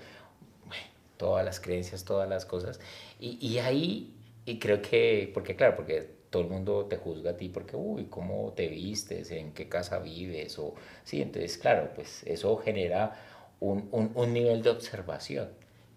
todas 1.17 1.43
las 1.45 1.59
creencias, 1.59 2.03
todas 2.05 2.29
las 2.29 2.45
cosas. 2.45 2.79
Y, 3.19 3.37
y 3.45 3.59
ahí, 3.59 4.15
y 4.45 4.59
creo 4.59 4.81
que, 4.81 5.31
porque 5.33 5.55
claro, 5.55 5.75
porque 5.75 6.19
todo 6.29 6.43
el 6.43 6.49
mundo 6.49 6.85
te 6.85 6.97
juzga 6.97 7.31
a 7.31 7.37
ti 7.37 7.49
porque, 7.49 7.75
uy, 7.75 8.05
¿cómo 8.05 8.53
te 8.55 8.67
vistes? 8.67 9.31
¿En 9.31 9.53
qué 9.53 9.67
casa 9.67 9.99
vives? 9.99 10.59
O, 10.59 10.75
sí, 11.03 11.21
entonces, 11.21 11.57
claro, 11.57 11.91
pues 11.95 12.23
eso 12.25 12.55
genera 12.57 13.15
un, 13.59 13.89
un, 13.91 14.11
un 14.15 14.33
nivel 14.33 14.61
de 14.61 14.69
observación. 14.69 15.49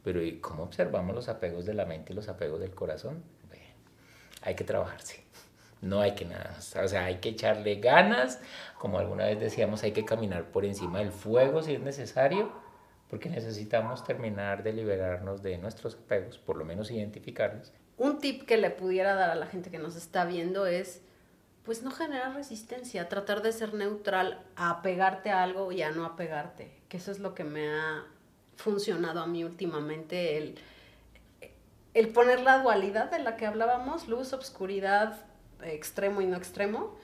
Pero 0.03 0.23
¿y 0.23 0.39
cómo 0.41 0.65
observamos 0.65 1.15
los 1.15 1.29
apegos 1.29 1.65
de 1.67 1.75
la 1.75 1.85
mente 1.87 2.13
y 2.13 2.17
los 2.17 2.29
apegos 2.29 2.61
del 2.61 2.75
corazón? 2.75 3.23
Hay 4.43 4.57
que 4.57 4.65
trabajarse. 4.65 5.23
No 5.83 6.01
hay 6.01 6.13
que 6.13 6.25
nada, 6.25 6.57
o 6.59 6.89
sea, 6.89 7.07
hay 7.07 7.17
que 7.17 7.31
echarle 7.31 7.75
ganas, 7.75 8.41
como 8.79 9.01
alguna 9.01 9.25
vez 9.25 9.41
decíamos, 9.41 9.83
hay 9.83 9.91
que 9.91 10.05
caminar 10.05 10.45
por 10.53 10.65
encima 10.65 11.01
del 11.01 11.11
fuego 11.11 11.61
si 11.61 11.75
es 11.75 11.81
necesario, 11.81 12.53
porque 13.11 13.29
necesitamos 13.29 14.05
terminar 14.05 14.63
de 14.63 14.73
liberarnos 14.73 15.43
de 15.43 15.59
nuestros 15.59 15.97
apegos, 15.97 16.39
por 16.39 16.57
lo 16.57 16.65
menos 16.65 16.93
identificarlos. 16.93 17.73
Un 17.99 18.21
tip 18.21 18.47
que 18.47 18.59
le 18.59 18.71
pudiera 18.71 19.15
dar 19.15 19.31
a 19.31 19.35
la 19.35 19.47
gente 19.47 19.71
que 19.71 19.79
nos 19.79 19.97
está 19.97 20.25
viendo 20.25 20.67
es, 20.67 21.03
pues 21.65 21.83
no 21.83 21.91
generar 21.91 22.33
resistencia, 22.35 23.09
tratar 23.09 23.43
de 23.43 23.51
ser 23.51 23.75
neutral 23.75 24.41
a 24.55 24.71
apegarte 24.71 25.31
a 25.31 25.43
algo 25.43 25.73
y 25.73 25.83
a 25.83 25.91
no 25.91 26.05
apegarte, 26.05 26.71
que 26.89 26.99
eso 26.99 27.11
es 27.11 27.19
lo 27.19 27.35
que 27.35 27.43
me 27.43 27.69
ha 27.69 28.05
funcionado 28.55 29.21
a 29.21 29.27
mí 29.27 29.43
últimamente, 29.43 30.39
el, 30.39 30.59
el 31.95 32.09
poner 32.11 32.41
la 32.41 32.63
dualidad 32.63 33.11
de 33.11 33.19
la 33.19 33.37
que 33.37 33.47
hablábamos, 33.47 34.07
luz, 34.07 34.33
obscuridad, 34.33 35.27
extremo 35.63 36.21
y 36.21 36.27
no 36.27 36.37
extremo, 36.37 36.97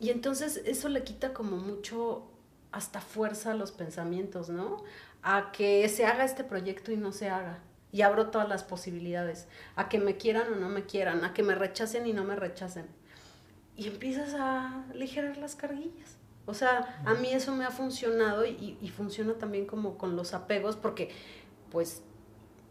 y 0.00 0.10
entonces 0.10 0.60
eso 0.64 0.88
le 0.88 1.02
quita 1.04 1.32
como 1.32 1.56
mucho 1.56 2.30
hasta 2.72 3.00
fuerza 3.00 3.52
a 3.52 3.54
los 3.54 3.72
pensamientos, 3.72 4.48
¿no? 4.48 4.82
A 5.22 5.52
que 5.52 5.88
se 5.88 6.06
haga 6.06 6.24
este 6.24 6.44
proyecto 6.44 6.92
y 6.92 6.96
no 6.96 7.12
se 7.12 7.28
haga. 7.28 7.60
Y 7.92 8.02
abro 8.02 8.30
todas 8.30 8.48
las 8.48 8.64
posibilidades. 8.64 9.46
A 9.76 9.88
que 9.88 9.98
me 9.98 10.16
quieran 10.16 10.52
o 10.52 10.56
no 10.56 10.68
me 10.68 10.84
quieran. 10.84 11.24
A 11.24 11.32
que 11.32 11.44
me 11.44 11.54
rechacen 11.54 12.06
y 12.06 12.12
no 12.12 12.24
me 12.24 12.34
rechacen. 12.34 12.86
Y 13.76 13.86
empiezas 13.86 14.34
a 14.34 14.84
aligerar 14.90 15.36
las 15.36 15.54
carguillas. 15.54 16.16
O 16.46 16.54
sea, 16.54 17.00
a 17.06 17.14
mí 17.14 17.32
eso 17.32 17.54
me 17.54 17.64
ha 17.64 17.70
funcionado 17.70 18.44
y, 18.44 18.92
funciona 18.94 19.34
también 19.34 19.64
como 19.64 19.96
con 19.96 20.16
los 20.16 20.34
apegos, 20.34 20.76
porque 20.76 21.10
pues 21.70 22.02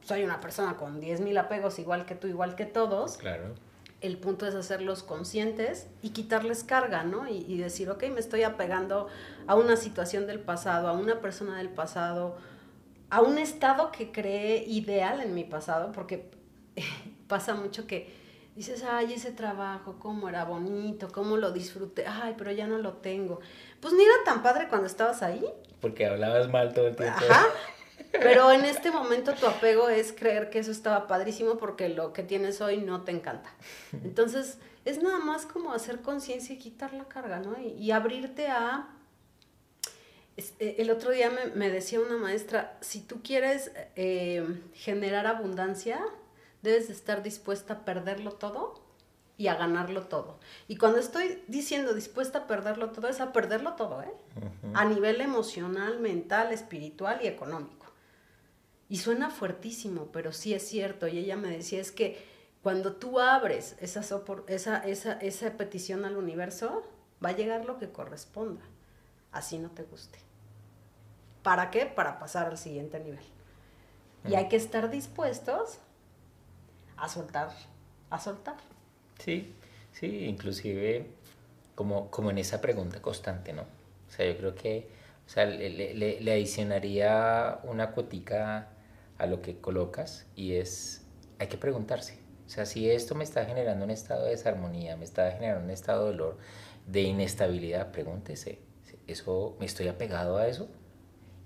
soy 0.01 0.23
una 0.23 0.39
persona 0.39 0.77
con 0.77 1.01
10.000 1.01 1.39
apegos, 1.39 1.79
igual 1.79 2.06
que 2.06 2.13
tú, 2.13 2.27
igual 2.27 2.56
que 2.56 2.65
todos. 2.65 3.17
Claro. 3.17 3.56
El 4.04 4.18
punto 4.18 4.46
es 4.46 4.54
hacerlos 4.54 5.02
conscientes 5.02 5.88
y 6.02 6.10
quitarles 6.10 6.63
carga, 6.63 7.04
¿no? 7.04 7.28
Y, 7.28 7.38
y, 7.48 7.58
decir, 7.58 7.89
ok, 7.89 8.04
me 8.10 8.20
estoy 8.20 8.44
apegando 8.44 9.08
a 9.48 9.56
una 9.56 9.78
situación 9.78 10.28
del 10.28 10.39
pasado, 10.39 10.88
a 10.88 10.94
una 10.94 11.22
persona 11.22 11.58
del 11.58 11.70
pasado, 11.70 12.38
a 13.10 13.22
un 13.22 13.38
estado 13.38 13.92
que 13.92 14.12
creé 14.12 14.63
ideal 14.68 15.22
en 15.22 15.34
mi 15.34 15.44
pasado, 15.44 15.92
porque 15.92 16.30
pasa 17.28 17.56
mucho 17.56 17.88
que 17.88 18.13
dices, 18.56 18.84
ay, 18.84 19.13
ese 19.13 19.32
trabajo, 19.32 19.96
cómo 20.00 20.30
era 20.30 20.46
bonito, 20.46 21.08
cómo 21.12 21.38
lo 21.38 21.52
disfruté, 21.52 22.06
ay, 22.08 22.36
pero 22.38 22.52
ya 22.52 22.68
no 22.68 22.78
lo 22.78 22.94
tengo. 22.94 23.39
Pues 23.80 23.94
ni 23.94 24.04
era 24.04 24.13
tan 24.26 24.44
padre 24.44 24.68
cuando 24.68 24.88
estabas 24.88 25.24
ahí. 25.24 25.46
Porque 25.82 26.06
hablabas 26.06 26.50
mal 26.50 26.74
todo 26.74 26.88
el 26.88 26.96
tiempo. 26.96 27.20
Ajá. 27.30 27.46
Pero 28.13 28.52
en 28.52 28.63
este 28.63 28.91
momento 28.91 29.34
tu 29.34 29.47
apego 29.47 29.89
es 29.89 30.13
creer 30.13 30.49
que 30.49 30.60
eso 30.60 30.71
estaba 30.71 31.08
padrísimo 31.08 31.58
porque 31.58 31.89
lo 31.89 32.13
que 32.13 32.23
tienes 32.23 32.62
hoy 32.62 32.78
no 32.78 33.02
te 33.02 33.12
encanta. 33.12 33.49
Entonces, 33.91 34.60
es 34.86 35.02
nada 35.02 35.19
más 35.19 35.45
como 35.45 35.73
hacer 35.73 36.02
conciencia 36.02 36.56
y 36.56 36.60
quitar 36.60 36.93
la 36.93 37.06
carga, 37.06 37.39
¿no? 37.39 37.60
Y, 37.60 37.69
y 37.69 37.91
abrirte 37.91 38.47
a... 38.47 38.89
Eh, 40.38 40.76
el 40.80 40.91
otro 40.91 41.12
día 41.12 41.30
me, 41.30 41.47
me, 41.56 41.69
decía 41.69 41.99
una 41.99 42.17
maestra, 42.17 42.78
si 42.82 43.02
tú 43.02 43.21
quieres 43.23 43.71
eh, 43.95 44.62
generar 44.73 45.28
abundancia, 45.28 45.99
debes 46.62 46.88
de 46.88 46.93
estar 46.93 47.23
dispuesta 47.23 47.73
a 47.73 47.86
perderlo 47.86 48.34
todo 48.34 48.82
y 49.38 49.47
a 49.47 49.56
ganarlo 49.56 50.04
todo. 50.04 50.39
Y 50.67 50.78
cuando 50.78 50.99
estoy 50.99 51.43
diciendo 51.47 51.93
dispuesta 51.93 52.39
a 52.39 52.47
perderlo 52.47 52.91
todo, 52.91 53.08
es 53.08 53.21
a 53.21 53.32
perderlo 53.32 53.73
todo, 53.73 54.02
¿eh? 54.04 54.13
Uh 54.36 54.41
-huh. 54.41 54.71
A 54.76 54.86
nivel 54.86 55.21
emocional, 55.21 55.99
mental, 55.99 56.52
espiritual 56.52 57.19
y 57.23 57.28
económico. 57.28 57.83
Y 58.93 58.97
suena 58.97 59.32
fuertísimo, 59.32 60.10
pero 60.12 60.32
sí 60.32 60.53
es 60.53 60.67
cierto. 60.67 61.08
Y 61.08 61.17
ella 61.17 61.36
me 61.36 61.49
decía, 61.49 61.82
es 61.82 61.91
que 61.91 62.23
cuando 62.62 62.93
tú 62.93 63.19
abres 63.19 63.75
esa, 63.79 64.01
esa, 64.45 64.77
esa, 64.86 65.13
esa 65.13 65.58
petición 65.58 66.06
al 66.06 66.15
universo, 66.15 66.84
va 67.25 67.29
a 67.29 67.32
llegar 67.32 67.65
lo 67.65 67.79
que 67.79 67.89
corresponda. 67.89 68.62
Así 69.32 69.58
no 69.58 69.71
te 69.71 69.82
guste. 69.82 70.19
¿Para 71.41 71.71
qué? 71.71 71.88
Para 71.88 72.19
pasar 72.19 72.45
al 72.45 72.60
siguiente 72.60 72.99
nivel. 72.99 73.25
Y 74.29 74.36
hay 74.36 74.47
que 74.47 74.58
estar 74.58 74.91
dispuestos 74.91 75.79
a 76.95 77.10
soltar, 77.10 77.49
a 78.12 78.19
soltar. 78.19 78.58
Sí, 79.17 79.56
sí, 79.91 80.25
inclusive 80.25 81.08
como, 81.73 82.12
como 82.12 82.29
en 82.29 82.38
esa 82.38 82.62
pregunta 82.62 83.01
constante, 83.01 83.53
¿no? 83.53 83.63
O 83.63 84.12
sea, 84.12 84.32
yo 84.32 84.38
creo 84.38 84.53
que 84.53 84.88
o 85.25 85.29
sea, 85.29 85.45
le, 85.45 85.69
le, 85.71 86.19
le 86.21 86.32
adicionaría 86.32 87.60
una 87.63 87.91
cuotica 87.91 88.73
a 89.24 89.28
lo 89.28 89.42
que 89.42 89.60
colocas 89.60 90.28
y 90.36 90.54
es, 90.54 91.06
hay 91.40 91.48
que 91.48 91.58
preguntarse, 91.58 92.20
o 92.46 92.50
sea, 92.50 92.66
si 92.66 92.90
esto 92.90 93.16
me 93.16 93.24
está 93.24 93.46
generando 93.46 93.86
un 93.86 93.92
estado 93.92 94.26
de 94.26 94.32
desarmonía, 94.32 94.96
me 94.98 95.06
está 95.06 95.32
generando 95.32 95.66
un 95.66 95.72
estado 95.72 96.06
de 96.06 96.12
dolor, 96.12 96.38
de 96.86 97.02
inestabilidad, 97.02 97.92
pregúntese, 97.92 98.60
¿eso, 99.08 99.56
¿me 99.60 99.66
estoy 99.66 99.88
apegado 99.88 100.38
a 100.38 100.48
eso? 100.48 100.68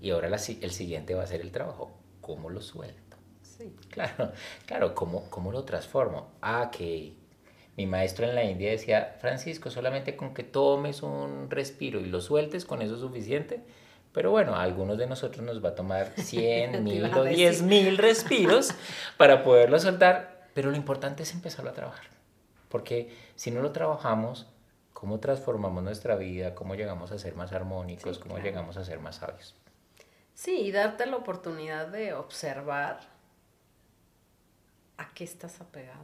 Y 0.00 0.10
ahora 0.10 0.28
la, 0.28 0.36
el 0.36 0.70
siguiente 0.70 1.14
va 1.14 1.22
a 1.22 1.26
ser 1.26 1.40
el 1.40 1.52
trabajo, 1.52 1.92
¿cómo 2.20 2.50
lo 2.50 2.60
suelto? 2.60 3.16
Sí. 3.42 3.74
Claro, 3.90 4.32
claro, 4.66 4.94
¿cómo, 4.94 5.28
cómo 5.30 5.50
lo 5.50 5.64
transformo? 5.64 6.32
Ah, 6.42 6.70
que 6.70 7.14
mi 7.76 7.86
maestro 7.86 8.26
en 8.26 8.34
la 8.34 8.44
India 8.44 8.70
decía, 8.70 9.16
Francisco, 9.20 9.70
solamente 9.70 10.16
con 10.16 10.34
que 10.34 10.42
tomes 10.42 11.02
un 11.02 11.48
respiro 11.48 12.00
y 12.00 12.06
lo 12.06 12.20
sueltes, 12.20 12.64
con 12.64 12.82
eso 12.82 12.94
es 12.94 13.00
suficiente. 13.00 13.62
Pero 14.18 14.32
bueno, 14.32 14.56
a 14.56 14.64
algunos 14.64 14.98
de 14.98 15.06
nosotros 15.06 15.46
nos 15.46 15.64
va 15.64 15.68
a 15.68 15.74
tomar 15.76 16.10
100 16.16 16.82
mil 16.82 17.04
o 17.04 17.22
10 17.22 17.62
mil 17.62 17.96
respiros 17.98 18.74
para 19.16 19.44
poderlo 19.44 19.78
soltar, 19.78 20.48
pero 20.54 20.72
lo 20.72 20.76
importante 20.76 21.22
es 21.22 21.32
empezarlo 21.34 21.70
a 21.70 21.72
trabajar. 21.72 22.06
Porque 22.68 23.16
si 23.36 23.52
no 23.52 23.62
lo 23.62 23.70
trabajamos, 23.70 24.48
¿cómo 24.92 25.20
transformamos 25.20 25.84
nuestra 25.84 26.16
vida? 26.16 26.56
¿Cómo 26.56 26.74
llegamos 26.74 27.12
a 27.12 27.18
ser 27.20 27.36
más 27.36 27.52
armónicos? 27.52 28.16
Sí, 28.16 28.22
¿Cómo 28.22 28.34
claro. 28.34 28.48
llegamos 28.48 28.76
a 28.76 28.84
ser 28.84 28.98
más 28.98 29.14
sabios? 29.14 29.54
Sí, 30.34 30.62
y 30.62 30.72
darte 30.72 31.06
la 31.06 31.14
oportunidad 31.14 31.86
de 31.86 32.12
observar 32.14 32.98
a 34.96 35.14
qué 35.14 35.22
estás 35.22 35.60
apegado. 35.60 36.02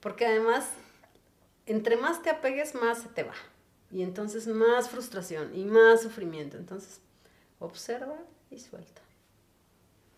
Porque 0.00 0.26
además, 0.26 0.68
entre 1.66 1.96
más 1.96 2.20
te 2.20 2.30
apegues, 2.30 2.74
más 2.74 3.02
se 3.02 3.10
te 3.10 3.22
va. 3.22 3.34
Y 3.90 4.02
entonces 4.02 4.46
más 4.46 4.88
frustración 4.88 5.54
y 5.54 5.64
más 5.64 6.02
sufrimiento. 6.02 6.56
Entonces, 6.56 7.00
observa 7.58 8.18
y 8.50 8.58
suelta. 8.58 9.02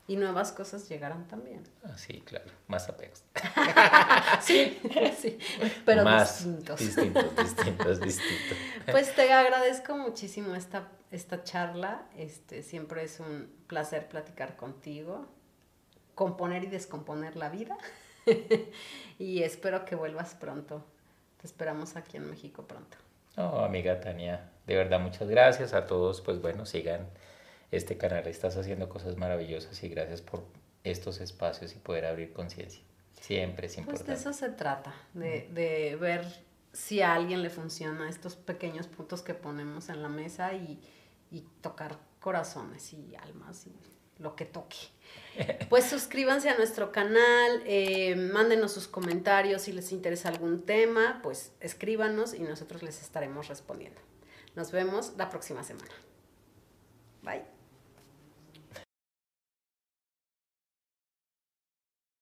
y 0.07 0.17
nuevas 0.17 0.51
cosas 0.51 0.89
llegarán 0.89 1.29
también. 1.29 1.63
Ah, 1.85 1.97
sí, 1.97 2.21
claro, 2.23 2.51
más 2.67 2.89
apegos. 2.89 3.23
sí, 4.41 4.77
sí, 5.17 5.39
pero 5.85 6.03
más 6.03 6.45
distintos. 6.45 6.81
Distintos, 6.81 7.37
distintos, 7.45 8.01
distintos. 8.01 8.59
Pues 8.91 9.15
te 9.15 9.33
agradezco 9.33 9.97
muchísimo 9.97 10.57
esta, 10.57 10.89
esta 11.13 11.45
charla. 11.45 12.09
Este, 12.17 12.63
siempre 12.63 13.05
es 13.05 13.21
un 13.21 13.55
placer 13.69 14.09
platicar 14.09 14.57
contigo, 14.57 15.29
componer 16.17 16.65
y 16.65 16.67
descomponer 16.67 17.37
la 17.37 17.49
vida. 17.49 17.79
y 19.21 19.45
espero 19.45 19.85
que 19.85 19.95
vuelvas 19.95 20.35
pronto. 20.35 20.85
Te 21.41 21.47
esperamos 21.47 21.95
aquí 21.95 22.17
en 22.17 22.29
México 22.29 22.67
pronto. 22.67 22.97
Oh, 23.37 23.61
amiga 23.61 24.01
Tania, 24.01 24.51
de 24.67 24.77
verdad 24.77 25.01
muchas 25.01 25.29
gracias 25.29 25.73
a 25.73 25.87
todos. 25.87 26.21
Pues 26.21 26.41
bueno, 26.41 26.67
sigan 26.67 27.09
este 27.71 27.97
canal, 27.97 28.27
estás 28.27 28.57
haciendo 28.57 28.89
cosas 28.89 29.17
maravillosas 29.17 29.83
y 29.83 29.89
gracias 29.89 30.21
por 30.21 30.45
estos 30.85 31.21
espacios 31.21 31.75
y 31.75 31.79
poder 31.79 32.07
abrir 32.07 32.33
conciencia. 32.33 32.83
Siempre 33.21 33.67
es 33.67 33.77
importante. 33.77 34.05
Pues 34.05 34.25
de 34.25 34.31
eso 34.31 34.39
se 34.39 34.51
trata, 34.51 34.95
de, 35.15 35.49
de, 35.53 35.97
ver 35.97 36.25
si 36.73 37.03
a 37.03 37.15
alguien 37.15 37.43
le 37.43 37.51
funciona 37.51 38.09
estos 38.09 38.35
pequeños 38.35 38.87
puntos 38.87 39.23
que 39.23 39.35
ponemos 39.35 39.89
en 39.89 40.03
la 40.03 40.09
mesa 40.09 40.55
y, 40.55 40.81
y 41.31 41.43
tocar 41.61 41.99
corazones 42.21 42.93
y 42.93 43.15
almas 43.17 43.67
y 43.67 43.75
lo 44.21 44.37
que 44.37 44.45
toque. 44.45 44.77
Pues 45.69 45.85
suscríbanse 45.87 46.51
a 46.51 46.57
nuestro 46.57 46.93
canal, 46.93 47.63
eh, 47.65 48.15
mándenos 48.17 48.73
sus 48.73 48.89
comentarios 48.89 49.63
si 49.63 49.73
les 49.73 49.93
interesa 49.93 50.29
algún 50.29 50.63
tema, 50.63 51.21
pues 51.23 51.53
escríbanos 51.61 52.35
y 52.35 52.41
nosotros 52.41 52.83
les 52.83 53.01
estaremos 53.01 53.49
respondiendo. 53.49 54.01
Nos 54.55 54.73
vemos 54.73 55.15
la 55.17 55.31
próxima 55.31 55.63
semana. 55.65 55.95
Bye. 57.23 57.60